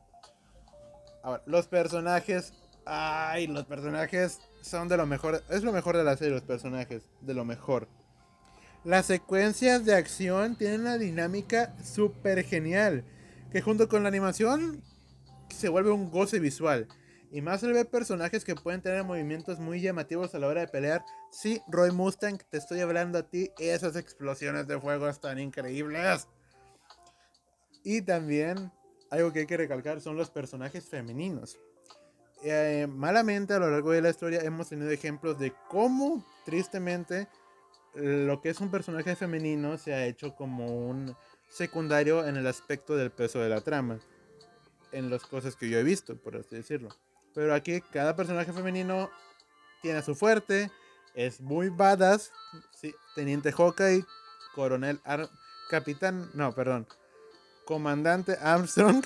Ahora, 1.21 1.43
los 1.45 1.67
personajes. 1.67 2.53
Ay, 2.85 3.45
los 3.45 3.65
personajes 3.65 4.39
son 4.61 4.87
de 4.87 4.97
lo 4.97 5.05
mejor. 5.05 5.43
Es 5.49 5.63
lo 5.63 5.71
mejor 5.71 5.97
de 5.97 6.03
la 6.03 6.17
serie, 6.17 6.33
los 6.33 6.41
personajes. 6.41 7.03
De 7.21 7.33
lo 7.33 7.45
mejor. 7.45 7.87
Las 8.83 9.05
secuencias 9.05 9.85
de 9.85 9.93
acción 9.93 10.55
tienen 10.55 10.81
una 10.81 10.97
dinámica 10.97 11.75
súper 11.83 12.43
genial. 12.43 13.03
Que 13.51 13.61
junto 13.61 13.87
con 13.87 14.01
la 14.01 14.09
animación 14.09 14.81
se 15.49 15.69
vuelve 15.69 15.91
un 15.91 16.09
goce 16.09 16.39
visual. 16.39 16.87
Y 17.31 17.41
más 17.41 17.63
al 17.63 17.73
ver 17.73 17.87
personajes 17.87 18.43
que 18.43 18.55
pueden 18.55 18.81
tener 18.81 19.03
movimientos 19.03 19.59
muy 19.59 19.79
llamativos 19.79 20.33
a 20.33 20.39
la 20.39 20.47
hora 20.47 20.61
de 20.61 20.67
pelear. 20.67 21.05
Sí, 21.31 21.61
Roy 21.67 21.91
Mustang, 21.91 22.39
te 22.49 22.57
estoy 22.57 22.79
hablando 22.81 23.19
a 23.19 23.29
ti. 23.29 23.51
Esas 23.59 23.95
explosiones 23.95 24.67
de 24.67 24.79
fuego 24.79 25.07
están 25.07 25.39
increíbles. 25.39 26.27
Y 27.83 28.01
también 28.01 28.71
algo 29.09 29.33
que 29.33 29.39
hay 29.39 29.45
que 29.45 29.57
recalcar 29.57 30.01
son 30.01 30.15
los 30.15 30.29
personajes 30.29 30.87
femeninos. 30.87 31.59
Eh, 32.43 32.87
malamente 32.89 33.53
a 33.53 33.59
lo 33.59 33.69
largo 33.69 33.91
de 33.91 34.01
la 34.01 34.09
historia 34.09 34.41
hemos 34.41 34.69
tenido 34.69 34.89
ejemplos 34.89 35.37
de 35.37 35.53
cómo 35.69 36.25
tristemente 36.43 37.27
lo 37.93 38.41
que 38.41 38.49
es 38.49 38.59
un 38.61 38.71
personaje 38.71 39.15
femenino 39.15 39.77
se 39.77 39.93
ha 39.93 40.05
hecho 40.05 40.35
como 40.35 40.87
un 40.89 41.15
secundario 41.49 42.25
en 42.25 42.37
el 42.37 42.47
aspecto 42.47 42.95
del 42.95 43.11
peso 43.11 43.39
de 43.39 43.49
la 43.49 43.61
trama. 43.61 43.99
En 44.91 45.09
las 45.09 45.23
cosas 45.23 45.55
que 45.55 45.69
yo 45.69 45.77
he 45.77 45.83
visto, 45.83 46.17
por 46.17 46.35
así 46.35 46.55
decirlo. 46.55 46.89
Pero 47.33 47.53
aquí 47.53 47.81
cada 47.81 48.15
personaje 48.15 48.51
femenino 48.51 49.09
tiene 49.81 50.01
su 50.01 50.15
fuerte, 50.15 50.69
es 51.13 51.39
muy 51.39 51.69
badass. 51.69 52.31
Sí, 52.73 52.93
Teniente 53.15 53.51
Hawkeye, 53.51 54.05
Coronel 54.55 54.99
Capitán, 55.69 56.29
no, 56.33 56.53
perdón, 56.53 56.87
Comandante 57.71 58.35
Armstrong, 58.41 59.01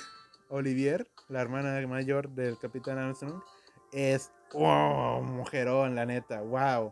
Olivier, 0.50 1.08
la 1.30 1.40
hermana 1.40 1.86
mayor 1.86 2.30
del 2.30 2.58
Capitán 2.58 2.98
Armstrong, 2.98 3.40
es 3.94 4.32
mujerón, 4.56 5.94
la 5.94 6.08
neta, 6.08 6.42
wow. 6.42 6.92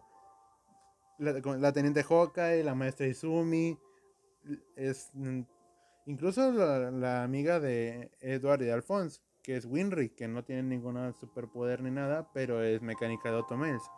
La, 1.17 1.73
Teniente 1.73 2.03
Hawkeye, 2.03 2.63
la 2.63 2.75
maestra 2.75 3.07
Izumi, 3.07 3.75
es 4.75 5.09
mm, 5.15 5.41
incluso 6.05 6.51
la, 6.51 7.23
amiga 7.23 7.59
de 7.59 8.11
Edward 8.21 8.61
y 8.61 8.69
Alphonse, 8.69 9.21
que 9.41 9.57
es 9.57 9.65
Winry, 9.65 10.09
que 10.09 10.27
no 10.27 10.43
tiene 10.43 10.61
ningún 10.61 11.11
superpoder 11.15 11.81
ni 11.81 11.89
nada, 11.89 12.29
pero 12.35 12.61
es 12.61 12.83
mecánica 12.83 13.31
de 13.31 13.37
Otomels. 13.37 13.89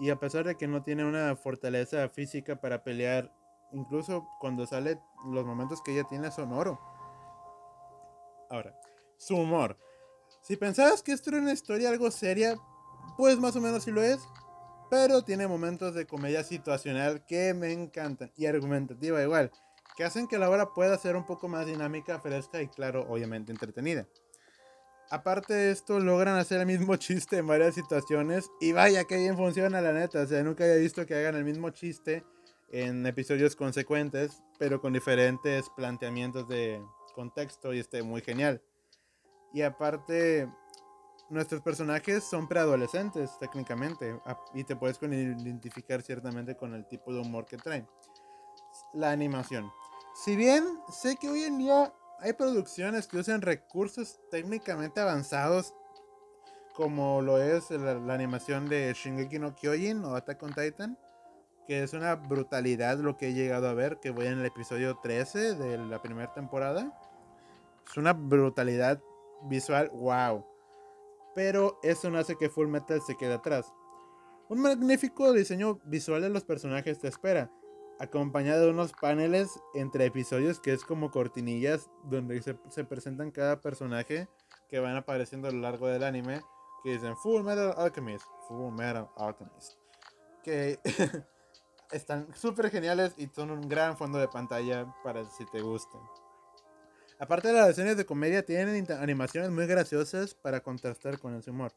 Y 0.00 0.10
a 0.10 0.16
pesar 0.18 0.44
de 0.44 0.56
que 0.56 0.66
no 0.66 0.82
tiene 0.82 1.04
una 1.04 1.36
fortaleza 1.36 2.08
física 2.08 2.60
para 2.60 2.82
pelear 2.82 3.32
incluso 3.72 4.28
cuando 4.40 4.66
sale, 4.66 5.00
los 5.26 5.44
momentos 5.44 5.82
que 5.82 5.92
ella 5.92 6.04
tiene 6.04 6.30
son 6.30 6.52
oro. 6.52 6.80
Ahora, 8.50 8.74
su 9.16 9.36
humor. 9.36 9.76
Si 10.40 10.56
pensabas 10.56 11.02
que 11.02 11.12
esto 11.12 11.30
era 11.30 11.40
una 11.40 11.52
historia 11.52 11.90
algo 11.90 12.10
seria, 12.10 12.56
pues 13.16 13.38
más 13.38 13.56
o 13.56 13.60
menos 13.60 13.82
sí 13.82 13.90
lo 13.90 14.02
es. 14.02 14.20
Pero 14.90 15.22
tiene 15.22 15.46
momentos 15.46 15.94
de 15.94 16.06
comedia 16.06 16.42
situacional 16.42 17.26
que 17.26 17.52
me 17.52 17.72
encantan. 17.72 18.32
Y 18.36 18.46
argumentativa 18.46 19.22
igual. 19.22 19.50
Que 19.96 20.04
hacen 20.04 20.26
que 20.26 20.38
la 20.38 20.48
obra 20.48 20.72
pueda 20.72 20.96
ser 20.96 21.16
un 21.16 21.26
poco 21.26 21.48
más 21.48 21.66
dinámica, 21.66 22.20
fresca 22.20 22.62
y 22.62 22.68
claro, 22.68 23.04
obviamente 23.08 23.52
entretenida. 23.52 24.06
Aparte 25.10 25.52
de 25.52 25.70
esto, 25.72 26.00
logran 26.00 26.36
hacer 26.36 26.60
el 26.60 26.66
mismo 26.66 26.96
chiste 26.96 27.36
en 27.36 27.46
varias 27.46 27.74
situaciones. 27.74 28.50
Y 28.60 28.72
vaya 28.72 29.04
que 29.04 29.16
bien 29.16 29.36
funciona, 29.36 29.82
la 29.82 29.92
neta. 29.92 30.22
O 30.22 30.26
sea, 30.26 30.42
nunca 30.42 30.64
había 30.64 30.76
visto 30.76 31.04
que 31.04 31.14
hagan 31.14 31.36
el 31.36 31.44
mismo 31.44 31.68
chiste 31.70 32.24
en 32.70 33.06
episodios 33.06 33.56
consecuentes, 33.56 34.42
pero 34.58 34.80
con 34.80 34.92
diferentes 34.92 35.68
planteamientos 35.70 36.48
de 36.48 36.82
contexto 37.14 37.72
y 37.72 37.78
este 37.78 38.02
muy 38.02 38.20
genial. 38.20 38.62
Y 39.52 39.62
aparte, 39.62 40.48
nuestros 41.30 41.62
personajes 41.62 42.24
son 42.24 42.48
preadolescentes 42.48 43.38
técnicamente 43.38 44.18
y 44.54 44.64
te 44.64 44.76
puedes 44.76 45.00
identificar 45.02 46.02
ciertamente 46.02 46.56
con 46.56 46.74
el 46.74 46.86
tipo 46.86 47.12
de 47.12 47.20
humor 47.20 47.46
que 47.46 47.56
traen. 47.56 47.88
La 48.92 49.10
animación. 49.10 49.70
Si 50.14 50.36
bien 50.36 50.64
sé 50.90 51.16
que 51.16 51.28
hoy 51.28 51.44
en 51.44 51.58
día 51.58 51.92
hay 52.20 52.32
producciones 52.32 53.06
que 53.06 53.18
usan 53.18 53.40
recursos 53.40 54.20
técnicamente 54.30 55.00
avanzados 55.00 55.74
como 56.74 57.22
lo 57.22 57.42
es 57.42 57.70
la, 57.70 57.94
la 57.94 58.14
animación 58.14 58.68
de 58.68 58.92
Shingeki 58.94 59.40
no 59.40 59.54
Kyojin 59.54 60.04
o 60.04 60.14
Attack 60.14 60.40
on 60.44 60.54
Titan, 60.54 60.96
que 61.68 61.82
es 61.82 61.92
una 61.92 62.14
brutalidad 62.14 62.98
lo 62.98 63.18
que 63.18 63.28
he 63.28 63.34
llegado 63.34 63.68
a 63.68 63.74
ver, 63.74 64.00
que 64.00 64.10
voy 64.10 64.26
en 64.26 64.38
el 64.38 64.46
episodio 64.46 64.96
13 65.02 65.54
de 65.54 65.76
la 65.76 66.00
primera 66.00 66.32
temporada. 66.32 66.98
Es 67.86 67.98
una 67.98 68.14
brutalidad 68.14 69.02
visual, 69.42 69.90
wow. 69.92 70.46
Pero 71.34 71.78
eso 71.82 72.08
no 72.08 72.18
hace 72.18 72.36
que 72.36 72.48
Full 72.48 72.68
Metal 72.68 73.02
se 73.02 73.18
quede 73.18 73.34
atrás. 73.34 73.70
Un 74.48 74.62
magnífico 74.62 75.30
diseño 75.34 75.78
visual 75.84 76.22
de 76.22 76.30
los 76.30 76.42
personajes 76.42 77.00
te 77.00 77.08
espera, 77.08 77.52
acompañado 78.00 78.64
de 78.64 78.70
unos 78.70 78.94
paneles 78.94 79.60
entre 79.74 80.06
episodios 80.06 80.60
que 80.60 80.72
es 80.72 80.84
como 80.84 81.10
cortinillas 81.10 81.90
donde 82.04 82.40
se, 82.40 82.56
se 82.70 82.84
presentan 82.84 83.30
cada 83.30 83.60
personaje 83.60 84.26
que 84.70 84.78
van 84.78 84.96
apareciendo 84.96 85.48
a 85.48 85.52
lo 85.52 85.60
largo 85.60 85.86
del 85.88 86.04
anime, 86.04 86.40
que 86.82 86.92
dicen 86.92 87.14
Full 87.18 87.42
Metal 87.42 87.74
Alchemist, 87.76 88.24
Full 88.48 88.72
Metal 88.72 89.06
Alchemist. 89.18 89.74
Que 90.42 90.78
están 91.92 92.28
súper 92.34 92.70
geniales 92.70 93.14
y 93.16 93.26
son 93.28 93.50
un 93.50 93.68
gran 93.68 93.96
fondo 93.96 94.18
de 94.18 94.28
pantalla 94.28 94.86
para 95.02 95.24
si 95.24 95.44
te 95.46 95.60
gustan. 95.60 96.00
Aparte 97.18 97.48
de 97.48 97.54
las 97.54 97.70
escenas 97.70 97.96
de 97.96 98.06
comedia, 98.06 98.44
tienen 98.44 98.86
animaciones 98.92 99.50
muy 99.50 99.66
graciosas 99.66 100.34
para 100.34 100.60
contrastar 100.60 101.18
con 101.18 101.34
el 101.34 101.50
humor. 101.50 101.72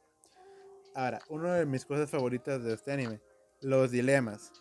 Ahora, 0.93 1.19
una 1.29 1.55
de 1.55 1.65
mis 1.65 1.85
cosas 1.85 2.09
favoritas 2.09 2.63
de 2.63 2.73
este 2.73 2.91
anime, 2.91 3.21
los 3.61 3.89
dilemas. 3.89 4.51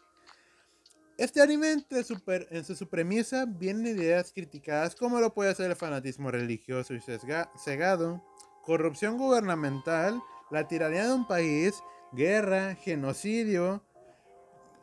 Este 1.19 1.43
anime 1.43 1.73
en 1.91 2.05
su, 2.05 2.19
en 2.27 2.65
su 2.65 2.89
premisa 2.89 3.45
vienen 3.45 3.99
ideas 3.99 4.33
criticadas 4.33 4.95
como 4.95 5.21
lo 5.21 5.35
puede 5.35 5.55
ser 5.55 5.71
el 5.71 5.77
fanatismo 5.77 6.31
religioso 6.31 6.95
y 6.95 7.01
cegado, 7.01 8.25
corrupción 8.63 9.19
gubernamental, 9.19 10.23
la 10.51 10.67
tiranía 10.67 11.07
de 11.07 11.13
un 11.13 11.27
país, 11.27 11.83
guerra, 12.13 12.75
genocidio, 12.75 13.83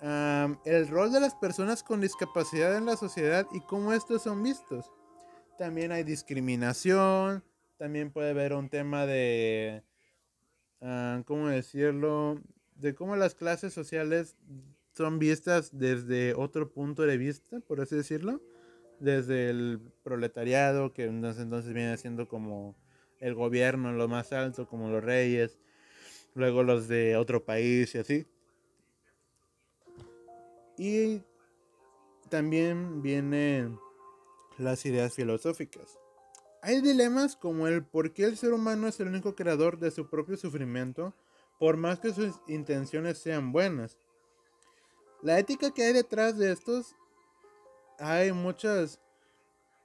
el 0.02 0.88
rol 0.88 1.12
de 1.12 1.20
las 1.20 1.36
personas 1.36 1.84
con 1.84 2.02
discapacidad 2.02 2.78
en 2.78 2.86
la 2.86 2.98
sociedad 2.98 3.48
y 3.54 3.62
cómo 3.62 3.94
estos 3.94 4.24
son 4.24 4.44
vistos. 4.44 4.92
También 5.58 5.92
hay 5.92 6.04
discriminación, 6.04 7.44
también 7.78 8.12
puede 8.12 8.30
haber 8.30 8.54
un 8.54 8.70
tema 8.70 9.06
de, 9.06 9.84
¿cómo 11.26 11.48
decirlo? 11.48 12.42
De 12.76 12.94
cómo 12.94 13.16
las 13.16 13.34
clases 13.34 13.74
sociales 13.74 14.36
son 14.96 15.20
vistas 15.20 15.70
desde 15.72 16.34
otro 16.36 16.72
punto 16.72 17.04
de 17.04 17.18
vista, 17.18 17.60
por 17.62 17.82
así 17.82 17.96
decirlo. 17.96 18.42
Desde 19.00 19.50
el 19.50 19.80
proletariado, 20.04 20.92
que 20.92 21.06
entonces, 21.06 21.44
entonces 21.44 21.72
viene 21.74 21.98
siendo 21.98 22.28
como 22.28 22.76
el 23.20 23.36
gobierno 23.36 23.92
lo 23.94 24.08
más 24.08 24.34
alto, 24.34 24.68
como 24.68 24.90
los 24.90 25.04
reyes, 25.04 25.60
luego 26.34 26.64
los 26.64 26.88
de 26.88 27.16
otro 27.16 27.46
país 27.46 27.94
y 27.94 28.00
así. 28.00 28.28
Y 30.78 31.24
también 32.30 33.02
vienen 33.02 33.80
las 34.58 34.86
ideas 34.86 35.14
filosóficas. 35.14 35.98
Hay 36.62 36.82
dilemas 36.82 37.36
como 37.36 37.68
el 37.68 37.86
por 37.86 38.14
qué 38.14 38.26
el 38.26 38.38
ser 38.38 38.54
humano 38.54 38.88
es 38.88 39.00
el 39.00 39.08
único 39.08 39.36
creador 39.36 39.80
de 39.80 39.92
su 39.92 40.10
propio 40.10 40.38
sufrimiento, 40.38 41.14
por 41.60 41.78
más 41.78 42.00
que 42.00 42.14
sus 42.14 42.40
intenciones 42.48 43.18
sean 43.18 43.52
buenas. 43.52 43.98
La 45.22 45.40
ética 45.40 45.74
que 45.74 45.84
hay 45.84 45.94
detrás 45.94 46.38
de 46.38 46.52
estos, 46.52 46.96
hay 48.00 48.32
muchas 48.32 49.00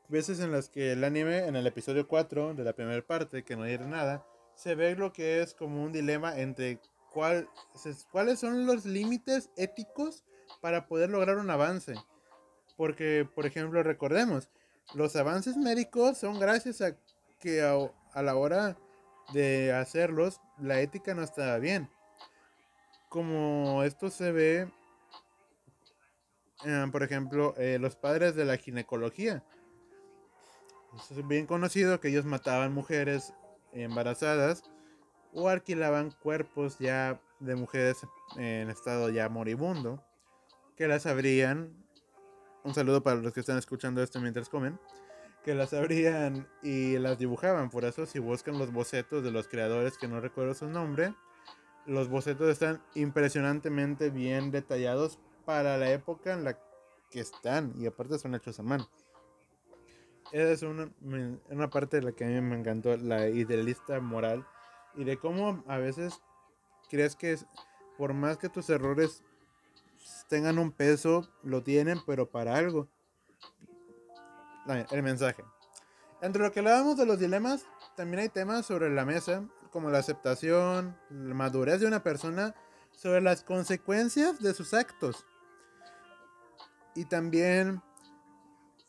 veces 0.09 0.41
en 0.41 0.53
las 0.53 0.69
que 0.69 0.93
el 0.93 1.05
anime, 1.05 1.47
en 1.47 1.57
el 1.57 1.67
episodio 1.67 2.07
4 2.07 2.55
de 2.55 2.65
la 2.65 2.75
primera 2.75 3.07
parte, 3.07 3.45
que 3.45 3.57
no 3.57 3.63
hay 3.63 3.79
nada, 3.79 4.27
se 4.55 4.75
ve 4.75 4.95
lo 4.95 5.13
que 5.13 5.41
es 5.41 5.55
como 5.55 5.83
un 5.83 5.93
dilema 5.93 6.39
entre 6.39 6.81
cuál, 7.11 7.49
cuáles 8.11 8.39
son 8.39 8.67
los 8.67 8.85
límites 8.85 9.51
éticos 9.57 10.25
para 10.61 10.87
poder 10.87 11.11
lograr 11.11 11.38
un 11.38 11.50
avance. 11.50 11.94
Porque, 12.76 13.28
por 13.35 13.47
ejemplo, 13.47 13.82
recordemos, 13.82 14.49
los 14.94 15.16
avances 15.16 15.56
médicos 15.56 16.18
son 16.18 16.38
gracias 16.38 16.80
a 16.80 16.97
que 17.38 17.62
a, 17.62 18.23
la 18.23 18.37
hora 18.37 18.76
de 19.32 19.73
hacerlos, 19.73 20.40
la 20.59 20.80
ética 20.80 21.14
no 21.14 21.23
estaba 21.23 21.59
bien. 21.59 21.88
Como 23.09 23.82
esto 23.82 24.11
se 24.11 24.32
ve, 24.32 24.68
eh, 26.64 26.87
por 26.90 27.02
ejemplo, 27.02 27.54
eh, 27.56 27.78
los 27.80 27.97
padres 27.97 28.35
de 28.35 28.44
la 28.44 28.56
ginecología. 28.56 29.42
Es 31.11 31.26
bien 31.26 31.47
conocido 31.47 32.00
que 32.00 32.09
ellos 32.09 32.26
mataban 32.26 32.73
mujeres 32.73 33.32
embarazadas 33.73 34.62
o 35.32 35.49
alquilaban 35.49 36.11
cuerpos 36.11 36.78
ya 36.78 37.18
de 37.40 37.56
mujeres 37.56 37.99
en 38.37 38.68
estado 38.68 39.09
ya 39.09 39.28
moribundo 39.30 40.02
que 40.76 40.88
las 40.88 41.07
abrían. 41.07 41.73
Un 42.64 42.75
saludo 42.75 43.02
para 43.02 43.21
los 43.21 43.33
que 43.33 43.41
están 43.41 43.59
escuchando 43.59 44.02
esto 44.02 44.21
mientras 44.21 44.49
comen. 44.49 44.79
Que 45.45 45.55
las 45.55 45.73
abrían 45.73 46.49
y 46.62 46.99
las 46.99 47.19
dibujaban. 47.19 47.71
Por 47.71 47.85
eso, 47.85 48.07
si 48.07 48.19
buscan 48.19 48.59
los 48.59 48.73
bocetos 48.73 49.25
de 49.25 49.33
los 49.33 49.49
creadores 49.49 49.99
que 49.99 50.09
no 50.09 50.21
recuerdo 50.21 50.55
su 50.55 50.69
nombre, 50.69 51.14
los 51.87 52.09
bocetos 52.09 52.49
están 52.49 52.83
impresionantemente 52.95 54.11
bien 54.11 54.50
detallados 54.50 55.19
para 55.45 55.76
la 55.79 55.91
época 55.91 56.33
en 56.33 56.45
la 56.45 56.59
que 57.11 57.21
están. 57.21 57.73
Y 57.76 57.87
aparte, 57.87 58.19
son 58.19 58.35
hechos 58.35 58.61
a 58.61 58.62
mano. 58.62 58.88
Esa 60.31 60.52
es 60.52 60.62
una, 60.62 60.91
una 61.50 61.69
parte 61.69 61.99
de 61.99 62.05
la 62.05 62.12
que 62.12 62.25
a 62.25 62.29
mí 62.29 62.41
me 62.41 62.59
encantó, 62.59 62.97
la 62.97 63.29
idealista 63.29 64.00
moral 64.00 64.47
y 64.95 65.05
de 65.05 65.19
cómo 65.19 65.62
a 65.67 65.79
veces 65.79 66.23
crees 66.88 67.17
que 67.17 67.37
por 67.99 68.14
más 68.14 68.38
que 68.38 68.49
tus 68.49 68.71
errores 68.71 69.23
tengan 70.28 70.59
un 70.59 70.73
peso, 70.73 71.28
lo 71.42 71.62
tienen, 71.62 72.00
pero 72.06 72.30
para 72.30 72.56
algo. 72.56 72.88
El 74.90 75.02
mensaje. 75.02 75.44
Entre 76.21 76.42
lo 76.42 76.52
que 76.52 76.61
hablábamos 76.61 76.97
de 76.97 77.06
los 77.06 77.18
dilemas, 77.18 77.66
también 77.97 78.21
hay 78.21 78.28
temas 78.28 78.66
sobre 78.66 78.90
la 78.90 79.04
mesa, 79.04 79.44
como 79.71 79.90
la 79.90 79.99
aceptación, 79.99 80.97
la 81.11 81.35
madurez 81.35 81.80
de 81.80 81.87
una 81.87 82.02
persona, 82.02 82.54
sobre 82.92 83.21
las 83.21 83.42
consecuencias 83.42 84.40
de 84.40 84.54
sus 84.54 84.73
actos. 84.73 85.26
Y 86.94 87.06
también 87.06 87.82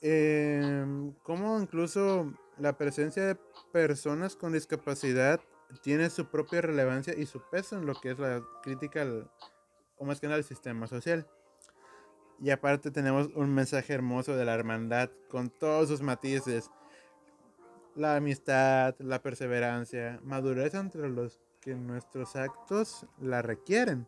eh, 0.02 0.86
cómo 1.24 1.60
incluso 1.60 2.34
la 2.58 2.78
presencia 2.78 3.24
de 3.24 3.36
personas 3.72 4.36
con 4.36 4.54
discapacidad 4.54 5.40
tiene 5.82 6.10
su 6.10 6.28
propia 6.28 6.62
relevancia 6.62 7.14
y 7.18 7.26
su 7.26 7.42
peso 7.50 7.78
en 7.78 7.86
lo 7.86 7.96
que 7.96 8.12
es 8.12 8.20
la 8.20 8.44
crítica 8.62 9.06
o 9.98 10.06
más 10.06 10.20
que 10.20 10.28
nada 10.28 10.38
al 10.38 10.44
sistema 10.44 10.88
social. 10.88 11.28
Y 12.40 12.50
aparte 12.50 12.92
tenemos 12.92 13.30
un 13.36 13.54
mensaje 13.54 13.94
hermoso 13.94 14.36
de 14.36 14.46
la 14.46 14.54
hermandad 14.54 15.10
con 15.30 15.50
todos 15.50 15.88
sus 15.88 16.02
matices. 16.02 16.70
La 17.96 18.16
amistad, 18.16 18.96
la 19.00 19.22
perseverancia, 19.22 20.20
madurez 20.24 20.74
entre 20.74 21.10
los 21.10 21.40
que 21.62 21.76
nuestros 21.76 22.36
actos 22.36 23.06
la 23.20 23.42
requieren. 23.42 24.08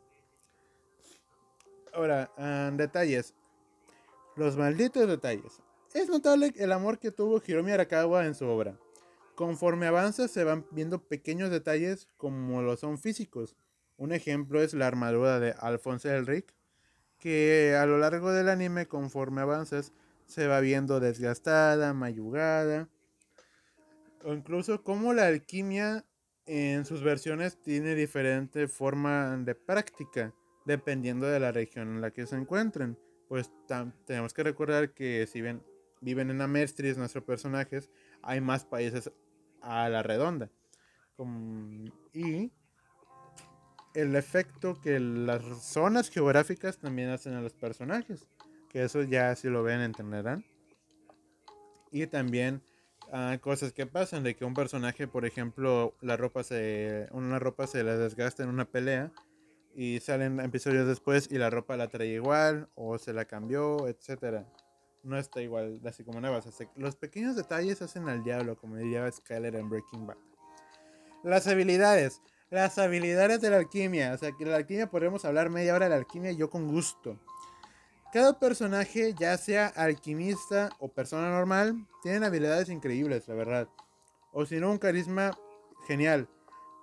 Ahora, 1.94 2.32
ah, 2.38 2.72
detalles. 2.74 3.34
Los 4.36 4.58
malditos 4.58 5.08
detalles. 5.08 5.62
Es 5.94 6.10
notable 6.10 6.54
el 6.58 6.74
amor 6.74 7.00
que 7.00 7.12
tuvo 7.12 7.42
Hiromi 7.46 7.72
Arakawa 7.72 8.26
en 8.26 8.36
su 8.36 8.46
obra. 8.46 8.78
Conforme 9.36 9.88
avanza 9.88 10.28
se 10.28 10.44
van 10.44 10.66
viendo 10.72 11.08
pequeños 11.08 11.50
detalles 11.50 12.10
como 12.18 12.62
lo 12.62 12.76
son 12.76 12.98
físicos. 12.98 13.56
Un 13.98 14.12
ejemplo 14.12 14.62
es 14.62 14.74
la 14.74 14.88
armadura 14.88 15.40
de 15.40 15.56
Alphonse 15.60 16.16
Elric, 16.16 16.54
que 17.20 17.76
a 17.80 17.86
lo 17.86 17.98
largo 17.98 18.32
del 18.32 18.50
anime 18.50 18.88
conforme 18.88 19.42
avanzas 19.42 19.94
se 20.26 20.48
va 20.48 20.60
viendo 20.60 21.00
desgastada, 21.00 21.94
mayugada, 21.94 22.90
o 24.24 24.34
incluso 24.34 24.84
como 24.84 25.14
la 25.14 25.28
alquimia 25.28 26.06
en 26.46 26.86
sus 26.86 27.04
versiones 27.04 27.62
tiene 27.62 27.96
diferente 27.96 28.68
forma 28.68 29.38
de 29.38 29.56
práctica 29.56 30.34
dependiendo 30.66 31.28
de 31.28 31.40
la 31.40 31.52
región 31.52 31.96
en 31.96 32.02
la 32.02 32.12
que 32.12 32.26
se 32.26 32.36
encuentren. 32.36 32.98
Pues 33.28 33.52
tenemos 34.06 34.34
que 34.34 34.44
recordar 34.44 34.94
que 34.94 35.26
si 35.28 35.42
bien 35.42 35.64
viven 36.02 36.30
en 36.30 36.42
Amestris 36.42 36.98
nuestros 36.98 37.24
personajes, 37.24 37.90
hay 38.22 38.42
más 38.42 38.66
países 38.66 39.12
a 39.62 39.90
la 39.90 40.04
redonda. 40.04 40.50
y 42.14 42.52
el 43.96 44.16
efecto 44.16 44.80
que 44.82 45.00
las 45.00 45.42
zonas 45.64 46.10
geográficas 46.10 46.78
también 46.78 47.10
hacen 47.10 47.34
a 47.34 47.42
los 47.42 47.54
personajes. 47.54 48.28
Que 48.70 48.84
eso 48.84 49.04
ya 49.04 49.36
si 49.36 49.50
lo 49.50 49.64
ven 49.64 49.82
entenderán. 49.82 50.46
Y 51.92 52.08
también 52.08 52.62
uh, 53.08 53.40
cosas 53.40 53.72
que 53.74 53.86
pasan 53.86 54.24
de 54.24 54.36
que 54.36 54.46
un 54.46 54.54
personaje, 54.54 55.08
por 55.08 55.26
ejemplo, 55.26 55.96
la 56.02 56.18
ropa 56.18 56.44
se 56.44 57.08
una 57.12 57.40
ropa 57.40 57.68
se 57.68 57.84
le 57.84 57.98
desgasta 57.98 58.44
en 58.44 58.50
una 58.50 58.66
pelea 58.66 59.12
y 59.74 60.00
salen 60.00 60.40
episodios 60.40 60.88
después 60.88 61.30
y 61.32 61.38
la 61.38 61.50
ropa 61.50 61.78
la 61.78 61.88
trae 61.88 62.08
igual 62.08 62.70
o 62.76 62.98
se 62.98 63.14
la 63.14 63.26
cambió, 63.26 63.88
etcétera 63.88 64.46
no 65.06 65.18
está 65.18 65.42
igual, 65.42 65.80
así 65.86 66.04
como 66.04 66.20
nueva. 66.20 66.42
los 66.76 66.96
pequeños 66.96 67.36
detalles 67.36 67.82
hacen 67.82 68.10
al 68.10 68.24
diablo, 68.24 68.58
como 68.58 68.76
diría 68.76 69.10
Skyler 69.10 69.56
en 69.56 69.70
Breaking 69.70 70.08
Bad. 70.08 70.18
Las 71.24 71.48
habilidades. 71.48 72.22
Las 72.50 72.78
habilidades 72.78 73.42
de 73.42 73.50
la 73.50 73.58
alquimia. 73.58 74.14
O 74.14 74.18
sea, 74.18 74.32
que 74.32 74.46
la 74.46 74.58
alquimia 74.58 74.90
podemos 74.90 75.26
hablar 75.26 75.50
media 75.50 75.74
hora 75.74 75.86
de 75.86 75.90
la 75.90 75.98
alquimia 75.98 76.32
yo 76.32 76.50
con 76.50 76.68
gusto. 76.68 77.18
Cada 78.14 78.40
personaje, 78.40 79.14
ya 79.20 79.38
sea 79.38 79.68
alquimista 79.68 80.70
o 80.80 80.88
persona 80.88 81.30
normal, 81.30 81.86
tienen 82.02 82.24
habilidades 82.24 82.70
increíbles, 82.70 83.28
la 83.28 83.36
verdad. 83.36 83.68
O 84.32 84.46
si 84.46 84.60
no, 84.60 84.72
un 84.72 84.78
carisma 84.78 85.38
genial. 85.88 86.30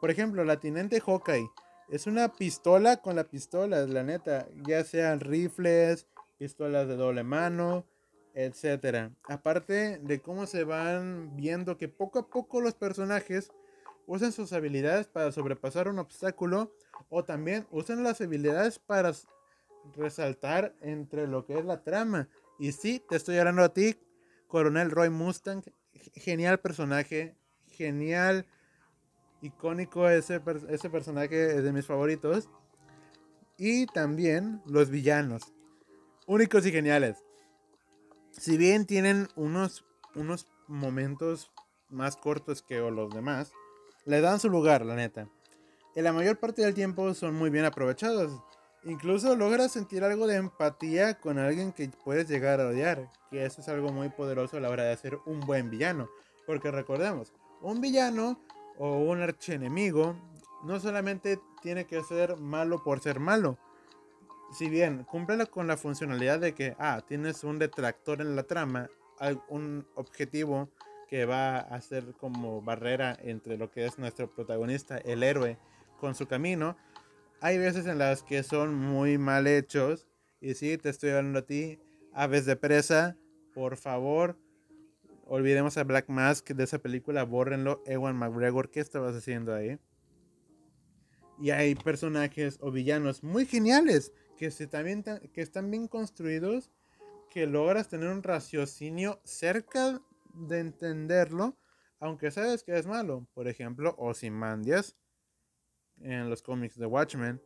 Por 0.01 0.11
ejemplo, 0.11 0.45
la 0.45 0.61
Tinente 0.61 1.01
Hawkeye. 1.01 1.49
Es 1.89 2.07
una 2.07 2.33
pistola 2.33 2.99
con 2.99 3.17
la 3.17 3.25
pistola, 3.25 3.87
la 3.87 4.03
neta. 4.03 4.49
Ya 4.67 4.85
sean 4.85 5.21
rifles, 5.21 6.07
pistolas 6.39 6.89
de 6.89 6.97
doble 6.97 7.23
mano, 7.23 7.87
etcétera. 8.35 9.13
Aparte 9.29 9.99
de 9.99 10.21
cómo 10.21 10.47
se 10.47 10.65
van 10.65 11.37
viendo 11.37 11.77
que 11.79 11.89
poco 11.89 12.19
a 12.19 12.29
poco 12.29 12.61
los 12.61 12.75
personajes 12.75 13.53
usan 14.13 14.33
sus 14.33 14.53
habilidades 14.53 15.07
para 15.07 15.33
sobrepasar 15.33 15.89
un 15.89 15.99
obstáculo 15.99 16.75
o 17.09 17.25
también 17.25 17.67
usan 17.71 18.03
las 18.03 18.21
habilidades 18.21 18.79
para 18.79 19.13
resaltar 19.95 20.75
entre 20.81 21.27
lo 21.27 21.45
que 21.45 21.59
es 21.59 21.65
la 21.65 21.83
trama. 21.83 22.29
Y 22.59 22.73
sí, 22.73 23.03
te 23.09 23.17
estoy 23.17 23.39
hablando 23.39 23.63
a 23.63 23.73
ti, 23.73 23.97
Coronel 24.47 24.91
Roy 24.91 25.11
Mustang, 25.11 25.63
genial 26.15 26.61
personaje, 26.61 27.37
genial, 27.67 28.47
icónico 29.41 30.09
ese, 30.09 30.41
ese 30.69 30.91
personaje 30.91 31.57
es 31.57 31.65
de 31.65 31.73
mis 31.73 31.87
favoritos. 31.87 32.49
Y 33.57 33.87
también 33.87 34.63
los 34.67 34.91
villanos, 34.91 35.53
únicos 36.27 36.67
y 36.67 36.73
geniales 36.73 37.23
si 38.33 38.57
bien 38.57 38.87
tienen 38.87 39.29
unos, 39.37 39.85
unos 40.15 40.49
momentos 40.67 41.53
más 41.89 42.17
cortos 42.17 42.63
que 42.63 42.79
los 42.79 43.11
demás, 43.11 43.53
le 44.05 44.21
dan 44.21 44.41
su 44.41 44.49
lugar, 44.49 44.85
la 44.85 44.95
neta. 44.95 45.29
En 45.95 46.05
la 46.05 46.13
mayor 46.13 46.39
parte 46.39 46.63
del 46.63 46.75
tiempo 46.75 47.13
son 47.15 47.35
muy 47.35 47.51
bien 47.51 47.65
aprovechados. 47.65 48.41
Incluso 48.85 49.37
logras 49.37 49.73
sentir 49.73 50.03
algo 50.03 50.27
de 50.27 50.37
empatía 50.37 51.21
con 51.21 51.39
alguien 51.39 51.73
que 51.73 51.89
puedes 52.05 52.29
llegar 52.29 52.61
a 52.61 52.69
odiar, 52.69 53.11
que 53.31 53.45
eso 53.45 53.61
es 53.61 53.69
algo 53.69 53.93
muy 53.93 54.09
poderoso 54.09 54.57
a 54.57 54.61
la 54.61 54.71
hora 54.71 54.85
de 54.85 54.93
hacer 54.93 55.19
un 55.27 55.41
buen 55.41 55.71
villano. 55.71 56.09
Porque 56.47 56.71
recordemos, 56.71 57.33
un 57.61 57.81
villano 57.81 58.41
o 58.79 58.99
un 58.99 59.21
archienemigo 59.21 60.17
no 60.65 60.81
solamente 60.81 61.39
tiene 61.61 61.87
que 61.87 62.03
ser 62.03 62.37
malo 62.37 62.83
por 62.83 63.01
ser 63.01 63.21
malo, 63.21 63.59
si 64.53 64.69
bien 64.69 65.05
cumple 65.05 65.47
con 65.47 65.67
la 65.67 65.77
funcionalidad 65.77 66.39
de 66.39 66.55
que, 66.55 66.77
ah, 66.79 67.03
tienes 67.07 67.43
un 67.43 67.59
detractor 67.59 68.21
en 68.21 68.37
la 68.37 68.43
trama, 68.43 68.89
un 69.49 69.87
objetivo 69.95 70.69
que 71.13 71.27
va 71.27 71.59
a 71.59 71.79
ser 71.83 72.15
como 72.15 72.63
barrera 72.63 73.19
entre 73.21 73.59
lo 73.59 73.71
que 73.71 73.85
es 73.85 73.99
nuestro 73.99 74.35
protagonista, 74.35 74.97
el 74.97 75.23
héroe, 75.23 75.59
con 76.01 76.15
su 76.15 76.27
camino, 76.27 76.75
hay 77.43 77.59
veces 77.59 77.85
en 77.85 77.99
las 77.99 78.23
que 78.23 78.43
son 78.43 78.75
muy 78.75 79.19
mal 79.19 79.47
hechos. 79.47 80.07
Y 80.41 80.55
sí, 80.55 80.79
te 80.79 80.89
estoy 80.89 81.11
hablando 81.11 81.41
a 81.41 81.43
ti, 81.45 81.79
aves 82.15 82.47
de 82.47 82.57
presa, 82.57 83.19
por 83.53 83.77
favor, 83.77 84.39
olvidemos 85.27 85.77
a 85.77 85.85
Black 85.85 86.09
Mask 86.09 86.49
de 86.49 86.65
esa 86.65 86.79
película, 86.79 87.25
bórrenlo. 87.25 87.83
Ewan 87.85 88.17
McGregor, 88.17 88.71
¿qué 88.71 88.81
estabas 88.81 89.15
haciendo 89.15 89.55
ahí? 89.55 89.79
Y 91.39 91.51
hay 91.51 91.75
personajes 91.75 92.57
o 92.63 92.71
villanos 92.71 93.23
muy 93.23 93.45
geniales 93.45 94.15
que, 94.39 94.51
se 94.51 94.67
también, 94.67 95.05
que 95.35 95.43
están 95.43 95.71
bien 95.71 95.89
construidos, 95.89 96.71
que 97.29 97.47
logras 97.47 97.89
tener 97.89 98.09
un 98.09 98.23
raciocinio 98.23 99.21
cerca 99.25 100.01
de 100.35 100.61
entenderlo, 100.61 101.57
aunque 102.01 102.31
sabes 102.31 102.63
que 102.63 102.77
es 102.77 102.87
malo. 102.87 103.27
Por 103.35 103.49
ejemplo, 103.49 103.95
Ozymandias 103.99 104.97
en 106.01 106.29
los 106.29 106.43
cómics 106.43 106.79
de 106.79 106.87
Watchmen. 106.87 107.41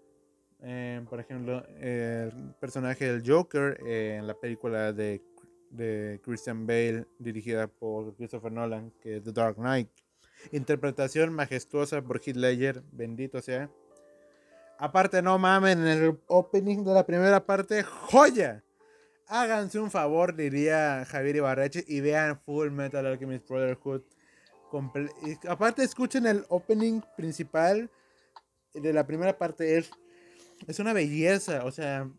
Eh, 0.61 1.05
por 1.09 1.21
ejemplo, 1.21 1.67
el 1.79 2.55
personaje 2.59 3.13
del 3.13 3.23
Joker 3.27 3.79
en 3.87 4.27
la 4.27 4.35
película 4.35 4.93
de, 4.93 5.23
de 5.71 6.21
Christian 6.25 6.67
Bale 6.67 7.07
dirigida 7.19 7.67
por 7.67 8.15
Christopher 8.17 8.53
Nolan, 8.53 8.91
que 9.01 9.19
es 9.19 9.23
The 9.23 9.33
Dark 9.33 9.57
Knight. 9.57 9.91
Interpretación 10.53 11.33
majestuosa 11.33 12.03
por 12.03 12.21
Heath 12.21 12.37
Ledger, 12.37 12.83
bendito 12.93 13.41
sea. 13.41 13.71
Aparte, 14.79 15.23
no 15.23 15.39
mamen, 15.39 15.81
en 15.81 15.87
el 15.87 16.21
opening 16.27 16.85
de 16.85 16.93
la 16.93 17.07
primera 17.07 17.45
parte, 17.45 17.83
joya. 17.83 18.63
Háganse 19.29 19.79
un 19.79 19.91
favor, 19.91 20.37
diría 20.37 21.05
Javier 21.05 21.37
Ibarreche, 21.37 21.85
y 21.87 22.01
vean 22.01 22.41
Full 22.41 22.71
Metal 22.71 23.05
Alchemist 23.05 23.49
Brotherhood. 23.49 24.03
aparte, 25.49 25.83
escuchen 25.83 26.27
el 26.27 26.45
opening 26.49 27.01
principal 27.17 27.91
de 28.75 28.93
la 28.93 29.07
primera 29.07 29.37
parte. 29.37 29.79
Es 29.79 29.91
es 30.67 30.79
una 30.81 30.93
belleza, 30.93 31.65
o 31.65 31.71
sea, 31.71 32.11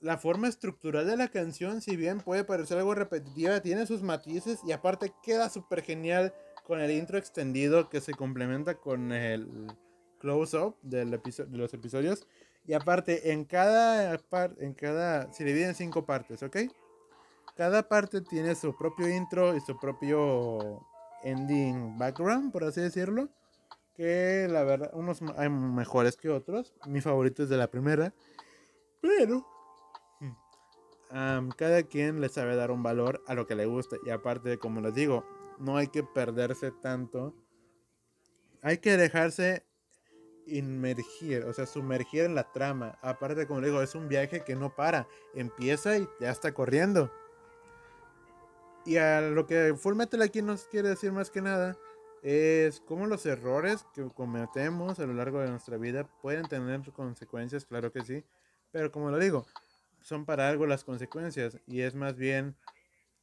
la 0.00 0.18
forma 0.18 0.48
estructural 0.48 1.06
de 1.06 1.16
la 1.16 1.28
canción, 1.28 1.80
si 1.80 1.96
bien 1.96 2.20
puede 2.20 2.44
parecer 2.44 2.78
algo 2.78 2.94
repetitiva, 2.94 3.60
tiene 3.60 3.86
sus 3.86 4.02
matices 4.02 4.60
y 4.66 4.72
aparte 4.72 5.12
queda 5.22 5.48
súper 5.48 5.82
genial 5.82 6.34
con 6.64 6.80
el 6.80 6.90
intro 6.90 7.16
extendido 7.16 7.88
que 7.88 8.00
se 8.00 8.12
complementa 8.12 8.74
con 8.74 9.12
el 9.12 9.68
close-up 10.18 10.76
de 10.82 11.04
los 11.04 11.72
episodios. 11.74 12.26
Y 12.66 12.74
aparte, 12.74 13.32
en 13.32 13.44
cada, 13.44 14.18
en 14.58 14.74
cada, 14.74 15.32
se 15.32 15.44
divide 15.44 15.68
en 15.68 15.74
cinco 15.74 16.04
partes, 16.04 16.42
¿ok? 16.42 16.56
Cada 17.56 17.88
parte 17.88 18.20
tiene 18.20 18.54
su 18.54 18.76
propio 18.76 19.08
intro 19.08 19.56
y 19.56 19.60
su 19.60 19.78
propio 19.78 20.84
ending 21.22 21.96
background, 21.96 22.52
por 22.52 22.64
así 22.64 22.80
decirlo. 22.80 23.28
Que 23.94 24.46
la 24.50 24.62
verdad, 24.62 24.90
unos 24.92 25.22
hay 25.36 25.48
mejores 25.48 26.16
que 26.16 26.28
otros. 26.28 26.74
Mi 26.86 27.00
favorito 27.00 27.44
es 27.44 27.48
de 27.48 27.56
la 27.56 27.70
primera. 27.70 28.12
Pero 29.00 29.46
cada 31.56 31.82
quien 31.84 32.20
le 32.20 32.28
sabe 32.28 32.56
dar 32.56 32.70
un 32.70 32.82
valor 32.82 33.22
a 33.26 33.34
lo 33.34 33.46
que 33.46 33.54
le 33.54 33.66
gusta. 33.66 33.96
Y 34.04 34.10
aparte, 34.10 34.58
como 34.58 34.80
les 34.80 34.94
digo, 34.94 35.24
no 35.58 35.76
hay 35.76 35.88
que 35.88 36.02
perderse 36.02 36.72
tanto. 36.72 37.34
Hay 38.62 38.78
que 38.78 38.96
dejarse 38.96 39.65
inmergir, 40.46 41.44
o 41.44 41.52
sea, 41.52 41.66
sumergir 41.66 42.24
en 42.24 42.34
la 42.34 42.50
trama. 42.52 42.98
Aparte, 43.02 43.46
como 43.46 43.60
les 43.60 43.70
digo, 43.70 43.82
es 43.82 43.94
un 43.94 44.08
viaje 44.08 44.42
que 44.42 44.54
no 44.54 44.74
para. 44.74 45.06
Empieza 45.34 45.98
y 45.98 46.08
ya 46.20 46.30
está 46.30 46.52
corriendo. 46.52 47.12
Y 48.84 48.96
a 48.98 49.20
lo 49.20 49.46
que 49.46 49.74
Full 49.76 49.96
Metal 49.96 50.22
aquí 50.22 50.42
nos 50.42 50.66
quiere 50.66 50.88
decir 50.88 51.12
más 51.12 51.30
que 51.30 51.42
nada 51.42 51.76
es 52.22 52.80
cómo 52.80 53.06
los 53.06 53.26
errores 53.26 53.84
que 53.94 54.04
cometemos 54.08 54.98
a 54.98 55.06
lo 55.06 55.14
largo 55.14 55.40
de 55.40 55.50
nuestra 55.50 55.76
vida 55.76 56.04
pueden 56.22 56.48
tener 56.48 56.80
consecuencias, 56.92 57.64
claro 57.64 57.92
que 57.92 58.02
sí, 58.02 58.24
pero 58.72 58.90
como 58.90 59.10
lo 59.10 59.18
digo, 59.18 59.46
son 60.00 60.24
para 60.24 60.48
algo 60.48 60.66
las 60.66 60.82
consecuencias 60.82 61.58
y 61.66 61.82
es 61.82 61.94
más 61.94 62.16
bien 62.16 62.56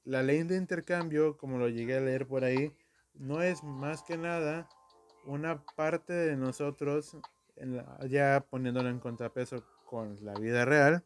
la 0.06 0.22
ley 0.22 0.44
de 0.44 0.58
intercambio, 0.58 1.38
como 1.38 1.58
lo 1.58 1.70
llegué 1.70 1.98
a 1.98 2.02
leer 2.02 2.28
por 2.28 2.44
ahí, 2.44 2.74
no 3.14 3.42
es 3.42 3.64
más 3.64 4.04
que 4.04 4.18
nada 4.18 4.70
una 5.26 5.64
parte 5.76 6.14
de 6.14 6.36
nosotros, 6.36 7.18
ya 8.10 8.46
poniéndolo 8.50 8.90
en 8.90 9.00
contrapeso 9.00 9.64
con 9.86 10.24
la 10.24 10.34
vida 10.34 10.66
real, 10.66 11.04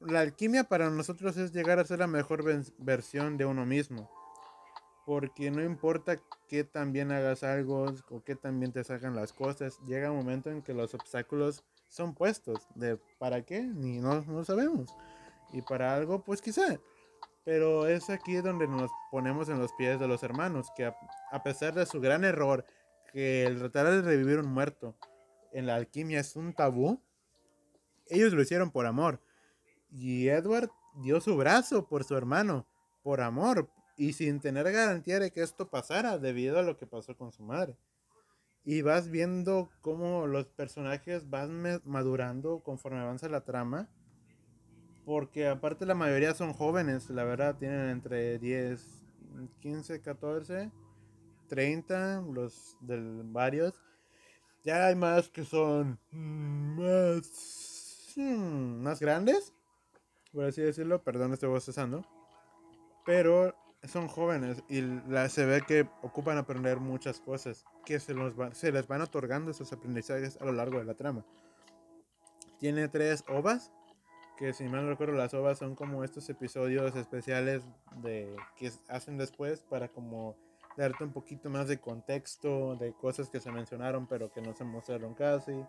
la 0.00 0.20
alquimia 0.20 0.64
para 0.64 0.90
nosotros 0.90 1.36
es 1.36 1.52
llegar 1.52 1.78
a 1.78 1.84
ser 1.84 1.98
la 1.98 2.06
mejor 2.06 2.44
versión 2.78 3.36
de 3.36 3.44
uno 3.44 3.66
mismo. 3.66 4.10
Porque 5.04 5.50
no 5.50 5.62
importa 5.62 6.20
que 6.48 6.64
también 6.64 7.10
hagas 7.10 7.42
algo 7.42 7.86
o 8.10 8.22
que 8.22 8.36
también 8.36 8.72
te 8.72 8.84
salgan 8.84 9.14
las 9.14 9.32
cosas, 9.32 9.78
llega 9.86 10.10
un 10.10 10.18
momento 10.18 10.50
en 10.50 10.62
que 10.62 10.72
los 10.72 10.94
obstáculos 10.94 11.64
son 11.88 12.14
puestos. 12.14 12.66
De 12.74 12.98
para 13.18 13.42
qué, 13.42 13.62
ni 13.62 13.98
no, 13.98 14.22
no 14.22 14.44
sabemos. 14.44 14.94
Y 15.52 15.62
para 15.62 15.94
algo, 15.94 16.22
pues 16.22 16.40
quizá. 16.40 16.78
Pero 17.44 17.86
es 17.86 18.08
aquí 18.10 18.36
donde 18.36 18.68
nos 18.68 18.90
ponemos 19.10 19.48
en 19.48 19.58
los 19.58 19.72
pies 19.72 19.98
de 19.98 20.06
los 20.06 20.22
hermanos, 20.22 20.68
que 20.76 20.84
a 20.84 21.42
pesar 21.42 21.74
de 21.74 21.86
su 21.86 22.00
gran 22.00 22.24
error, 22.24 22.64
que 23.12 23.44
el 23.44 23.58
tratar 23.58 23.90
de 23.90 24.02
revivir 24.02 24.38
un 24.38 24.46
muerto 24.46 24.96
en 25.52 25.66
la 25.66 25.76
alquimia 25.76 26.20
es 26.20 26.36
un 26.36 26.54
tabú, 26.54 27.02
ellos 28.06 28.32
lo 28.32 28.42
hicieron 28.42 28.70
por 28.70 28.86
amor 28.86 29.20
y 29.90 30.28
Edward 30.28 30.70
dio 31.02 31.20
su 31.20 31.36
brazo 31.36 31.88
por 31.88 32.04
su 32.04 32.16
hermano, 32.16 32.66
por 33.02 33.20
amor, 33.20 33.70
y 33.96 34.12
sin 34.12 34.40
tener 34.40 34.70
garantía 34.72 35.18
de 35.18 35.32
que 35.32 35.42
esto 35.42 35.68
pasara 35.68 36.18
debido 36.18 36.58
a 36.58 36.62
lo 36.62 36.76
que 36.76 36.86
pasó 36.86 37.16
con 37.16 37.32
su 37.32 37.42
madre. 37.42 37.76
Y 38.64 38.82
vas 38.82 39.08
viendo 39.10 39.70
cómo 39.80 40.26
los 40.26 40.46
personajes 40.46 41.28
van 41.28 41.80
madurando 41.84 42.60
conforme 42.60 43.00
avanza 43.00 43.28
la 43.28 43.44
trama. 43.44 43.88
Porque 45.04 45.48
aparte 45.48 45.86
la 45.86 45.94
mayoría 45.94 46.34
son 46.34 46.52
jóvenes, 46.52 47.10
la 47.10 47.24
verdad, 47.24 47.56
tienen 47.58 47.88
entre 47.88 48.38
10, 48.38 49.04
15, 49.60 50.00
14, 50.02 50.70
30, 51.50 52.22
los 52.32 52.78
del 52.80 53.22
varios. 53.24 53.74
Ya 54.64 54.86
hay 54.86 54.94
más 54.94 55.28
que 55.28 55.44
son 55.44 55.98
más, 56.10 58.14
hmm, 58.16 58.82
más 58.82 59.00
grandes 59.00 59.52
por 60.32 60.44
así 60.44 60.62
decirlo, 60.62 61.02
perdón, 61.02 61.32
estoy 61.32 61.48
bostezando, 61.48 62.04
pero 63.04 63.54
son 63.84 64.08
jóvenes 64.08 64.62
y 64.68 64.82
la, 65.08 65.28
se 65.28 65.44
ve 65.44 65.62
que 65.66 65.88
ocupan 66.02 66.38
aprender 66.38 66.78
muchas 66.78 67.20
cosas 67.20 67.64
que 67.84 67.98
se, 67.98 68.14
los 68.14 68.34
se 68.56 68.70
les 68.70 68.86
van 68.86 69.00
otorgando 69.00 69.50
esos 69.50 69.72
aprendizajes 69.72 70.40
a 70.40 70.44
lo 70.44 70.52
largo 70.52 70.78
de 70.78 70.84
la 70.84 70.94
trama. 70.94 71.24
Tiene 72.58 72.88
tres 72.88 73.24
ovas, 73.26 73.72
que 74.36 74.52
si 74.52 74.64
mal 74.64 74.84
no 74.84 74.90
recuerdo 74.90 75.14
las 75.14 75.34
ovas 75.34 75.58
son 75.58 75.74
como 75.74 76.04
estos 76.04 76.28
episodios 76.28 76.94
especiales 76.94 77.64
de 77.96 78.36
que 78.56 78.70
hacen 78.88 79.18
después 79.18 79.62
para 79.62 79.88
como 79.88 80.36
darte 80.76 81.04
un 81.04 81.12
poquito 81.12 81.50
más 81.50 81.68
de 81.68 81.78
contexto 81.78 82.76
de 82.76 82.92
cosas 82.92 83.28
que 83.28 83.40
se 83.40 83.50
mencionaron 83.50 84.06
pero 84.06 84.30
que 84.30 84.40
no 84.40 84.54
se 84.54 84.64
mostraron 84.64 85.14
casi, 85.14 85.64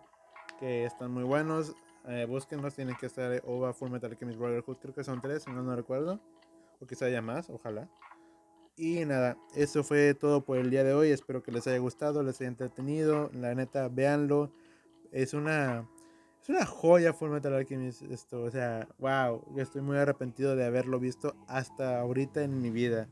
que 0.58 0.84
están 0.84 1.10
muy 1.10 1.24
buenos. 1.24 1.74
Eh, 2.08 2.26
búsquenlos, 2.28 2.74
tienen 2.74 2.96
que 2.96 3.06
estar 3.06 3.42
OVA 3.44 3.72
Full 3.72 3.90
Metal 3.90 4.10
Alchemist 4.10 4.38
Brotherhood, 4.38 4.78
creo 4.78 4.94
que 4.94 5.04
son 5.04 5.20
tres, 5.20 5.46
no, 5.46 5.62
no 5.62 5.76
recuerdo. 5.76 6.20
O 6.80 6.86
quizá 6.86 7.06
haya 7.06 7.22
más, 7.22 7.48
ojalá. 7.48 7.88
Y 8.76 9.04
nada, 9.04 9.36
eso 9.54 9.84
fue 9.84 10.14
todo 10.14 10.44
por 10.44 10.58
el 10.58 10.70
día 10.70 10.82
de 10.82 10.94
hoy. 10.94 11.10
Espero 11.10 11.42
que 11.42 11.52
les 11.52 11.66
haya 11.66 11.78
gustado, 11.78 12.22
les 12.22 12.40
haya 12.40 12.48
entretenido. 12.48 13.30
La 13.34 13.54
neta, 13.54 13.88
véanlo. 13.88 14.50
Es 15.12 15.34
una, 15.34 15.88
es 16.40 16.48
una 16.48 16.64
joya 16.64 17.12
Full 17.12 17.30
Metal 17.30 17.52
Alchemist 17.54 18.02
esto. 18.02 18.42
O 18.42 18.50
sea, 18.50 18.88
wow. 18.98 19.44
Estoy 19.58 19.82
muy 19.82 19.98
arrepentido 19.98 20.56
de 20.56 20.64
haberlo 20.64 20.98
visto 20.98 21.36
hasta 21.48 22.00
ahorita 22.00 22.42
en 22.42 22.60
mi 22.62 22.70
vida. 22.70 23.08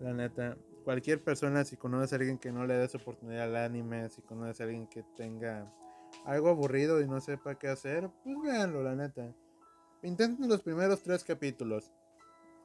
La 0.00 0.14
neta. 0.14 0.56
Cualquier 0.84 1.22
persona, 1.22 1.64
si 1.64 1.76
conoce 1.76 2.14
a 2.14 2.18
alguien 2.18 2.38
que 2.38 2.52
no 2.52 2.66
le 2.66 2.74
des 2.74 2.94
oportunidad 2.94 3.44
al 3.44 3.56
anime, 3.56 4.08
si 4.08 4.22
conoce 4.22 4.62
a 4.62 4.66
alguien 4.66 4.86
que 4.86 5.02
tenga 5.16 5.70
algo 6.24 6.48
aburrido 6.48 7.00
y 7.00 7.06
no 7.06 7.20
sepa 7.20 7.56
qué 7.56 7.68
hacer, 7.68 8.10
pues 8.24 8.36
véanlo, 8.42 8.82
la 8.82 8.94
neta. 8.94 9.32
Intenten 10.02 10.48
los 10.48 10.62
primeros 10.62 11.02
tres 11.02 11.22
capítulos. 11.24 11.92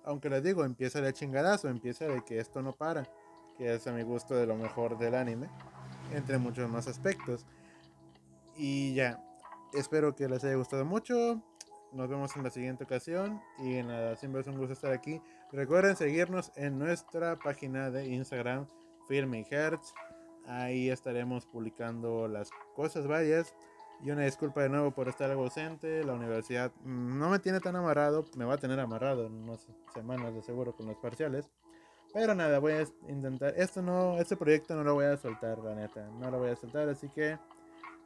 Aunque 0.06 0.30
les 0.30 0.44
digo, 0.44 0.64
empieza 0.64 1.02
de 1.02 1.14
chingadazo, 1.14 1.68
empieza 1.68 2.06
de 2.06 2.24
que 2.24 2.40
esto 2.40 2.62
no 2.62 2.74
para, 2.74 3.04
que 3.58 3.74
es 3.74 3.86
a 3.88 3.92
mi 3.92 4.04
gusto 4.04 4.36
de 4.36 4.46
lo 4.46 4.56
mejor 4.56 4.98
del 4.98 5.16
anime, 5.16 5.50
entre 6.14 6.38
muchos 6.38 6.70
más 6.70 6.88
aspectos. 6.88 7.46
Y 8.56 8.94
ya, 8.94 9.22
espero 9.74 10.16
que 10.16 10.30
les 10.30 10.44
haya 10.44 10.56
gustado 10.56 10.86
mucho. 10.86 11.42
Nos 11.92 12.10
vemos 12.10 12.36
en 12.36 12.44
la 12.44 12.50
siguiente 12.50 12.84
ocasión. 12.84 13.42
Y 13.60 13.84
nada, 13.84 14.16
siempre 14.16 14.42
es 14.42 14.48
un 14.48 14.58
gusto 14.58 14.74
estar 14.74 14.94
aquí. 14.94 15.22
Recuerden 15.52 15.96
seguirnos 15.96 16.52
en 16.56 16.80
nuestra 16.80 17.36
página 17.36 17.92
de 17.92 18.08
Instagram, 18.08 18.66
Filming 19.08 19.46
Hertz. 19.50 19.94
Ahí 20.48 20.90
estaremos 20.90 21.46
publicando 21.46 22.28
las 22.28 22.50
cosas 22.76 23.08
varias. 23.08 23.54
Y 24.04 24.12
una 24.12 24.24
disculpa 24.24 24.62
de 24.62 24.70
nuevo 24.70 24.92
por 24.92 25.08
estar 25.08 25.30
algo 25.30 25.44
ausente. 25.44 26.04
La 26.04 26.14
universidad 26.14 26.72
no 26.84 27.30
me 27.30 27.40
tiene 27.40 27.60
tan 27.60 27.76
amarrado. 27.76 28.26
Me 28.36 28.44
va 28.44 28.56
a 28.56 28.58
tener 28.58 28.80
amarrado 28.80 29.28
en 29.28 29.34
unas 29.34 29.68
semanas 29.94 30.34
de 30.34 30.42
seguro 30.42 30.76
con 30.76 30.88
los 30.88 30.98
parciales. 30.98 31.50
Pero 32.14 32.34
nada, 32.34 32.60
voy 32.60 32.74
a 32.74 32.86
intentar. 33.08 33.54
Esto 33.56 33.82
no, 33.82 34.18
este 34.18 34.36
proyecto 34.36 34.76
no 34.76 34.84
lo 34.84 34.96
voy 34.96 35.06
a 35.06 35.18
soltar, 35.18 35.60
la 35.60 35.76
neta. 35.76 36.10
No 36.20 36.32
lo 36.32 36.40
voy 36.40 36.50
a 36.50 36.56
soltar. 36.56 36.90
Así 36.90 37.08
que 37.10 37.38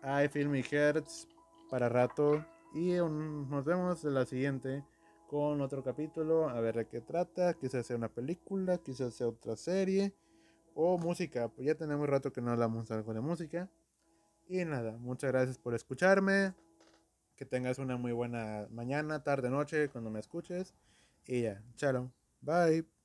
hay 0.01 0.27
Film 0.27 0.55
y 0.55 0.65
Hertz 0.69 1.27
para 1.69 1.89
rato. 1.89 2.45
Y 2.73 2.93
nos 2.97 3.65
vemos 3.65 4.03
en 4.03 4.13
la 4.13 4.25
siguiente 4.25 4.83
con 5.29 5.61
otro 5.61 5.83
capítulo. 5.83 6.49
A 6.49 6.59
ver 6.59 6.75
de 6.75 6.87
qué 6.87 7.01
trata. 7.01 7.53
Quizás 7.53 7.85
sea 7.85 7.95
una 7.95 8.09
película, 8.09 8.79
quizás 8.79 9.13
sea 9.13 9.27
otra 9.27 9.55
serie 9.55 10.13
o 10.73 10.97
música. 10.97 11.47
Pues 11.49 11.67
ya 11.67 11.75
tenemos 11.75 12.09
rato 12.09 12.33
que 12.33 12.41
no 12.41 12.51
hablamos 12.51 12.89
algo 12.91 13.13
de 13.13 13.21
música. 13.21 13.69
Y 14.47 14.65
nada, 14.65 14.97
muchas 14.97 15.31
gracias 15.31 15.57
por 15.57 15.75
escucharme. 15.75 16.53
Que 17.35 17.45
tengas 17.45 17.79
una 17.79 17.95
muy 17.95 18.11
buena 18.11 18.67
mañana, 18.71 19.23
tarde, 19.23 19.49
noche, 19.49 19.89
cuando 19.89 20.09
me 20.09 20.19
escuches. 20.19 20.73
Y 21.25 21.43
ya, 21.43 21.63
chao. 21.75 22.11
Bye. 22.41 22.98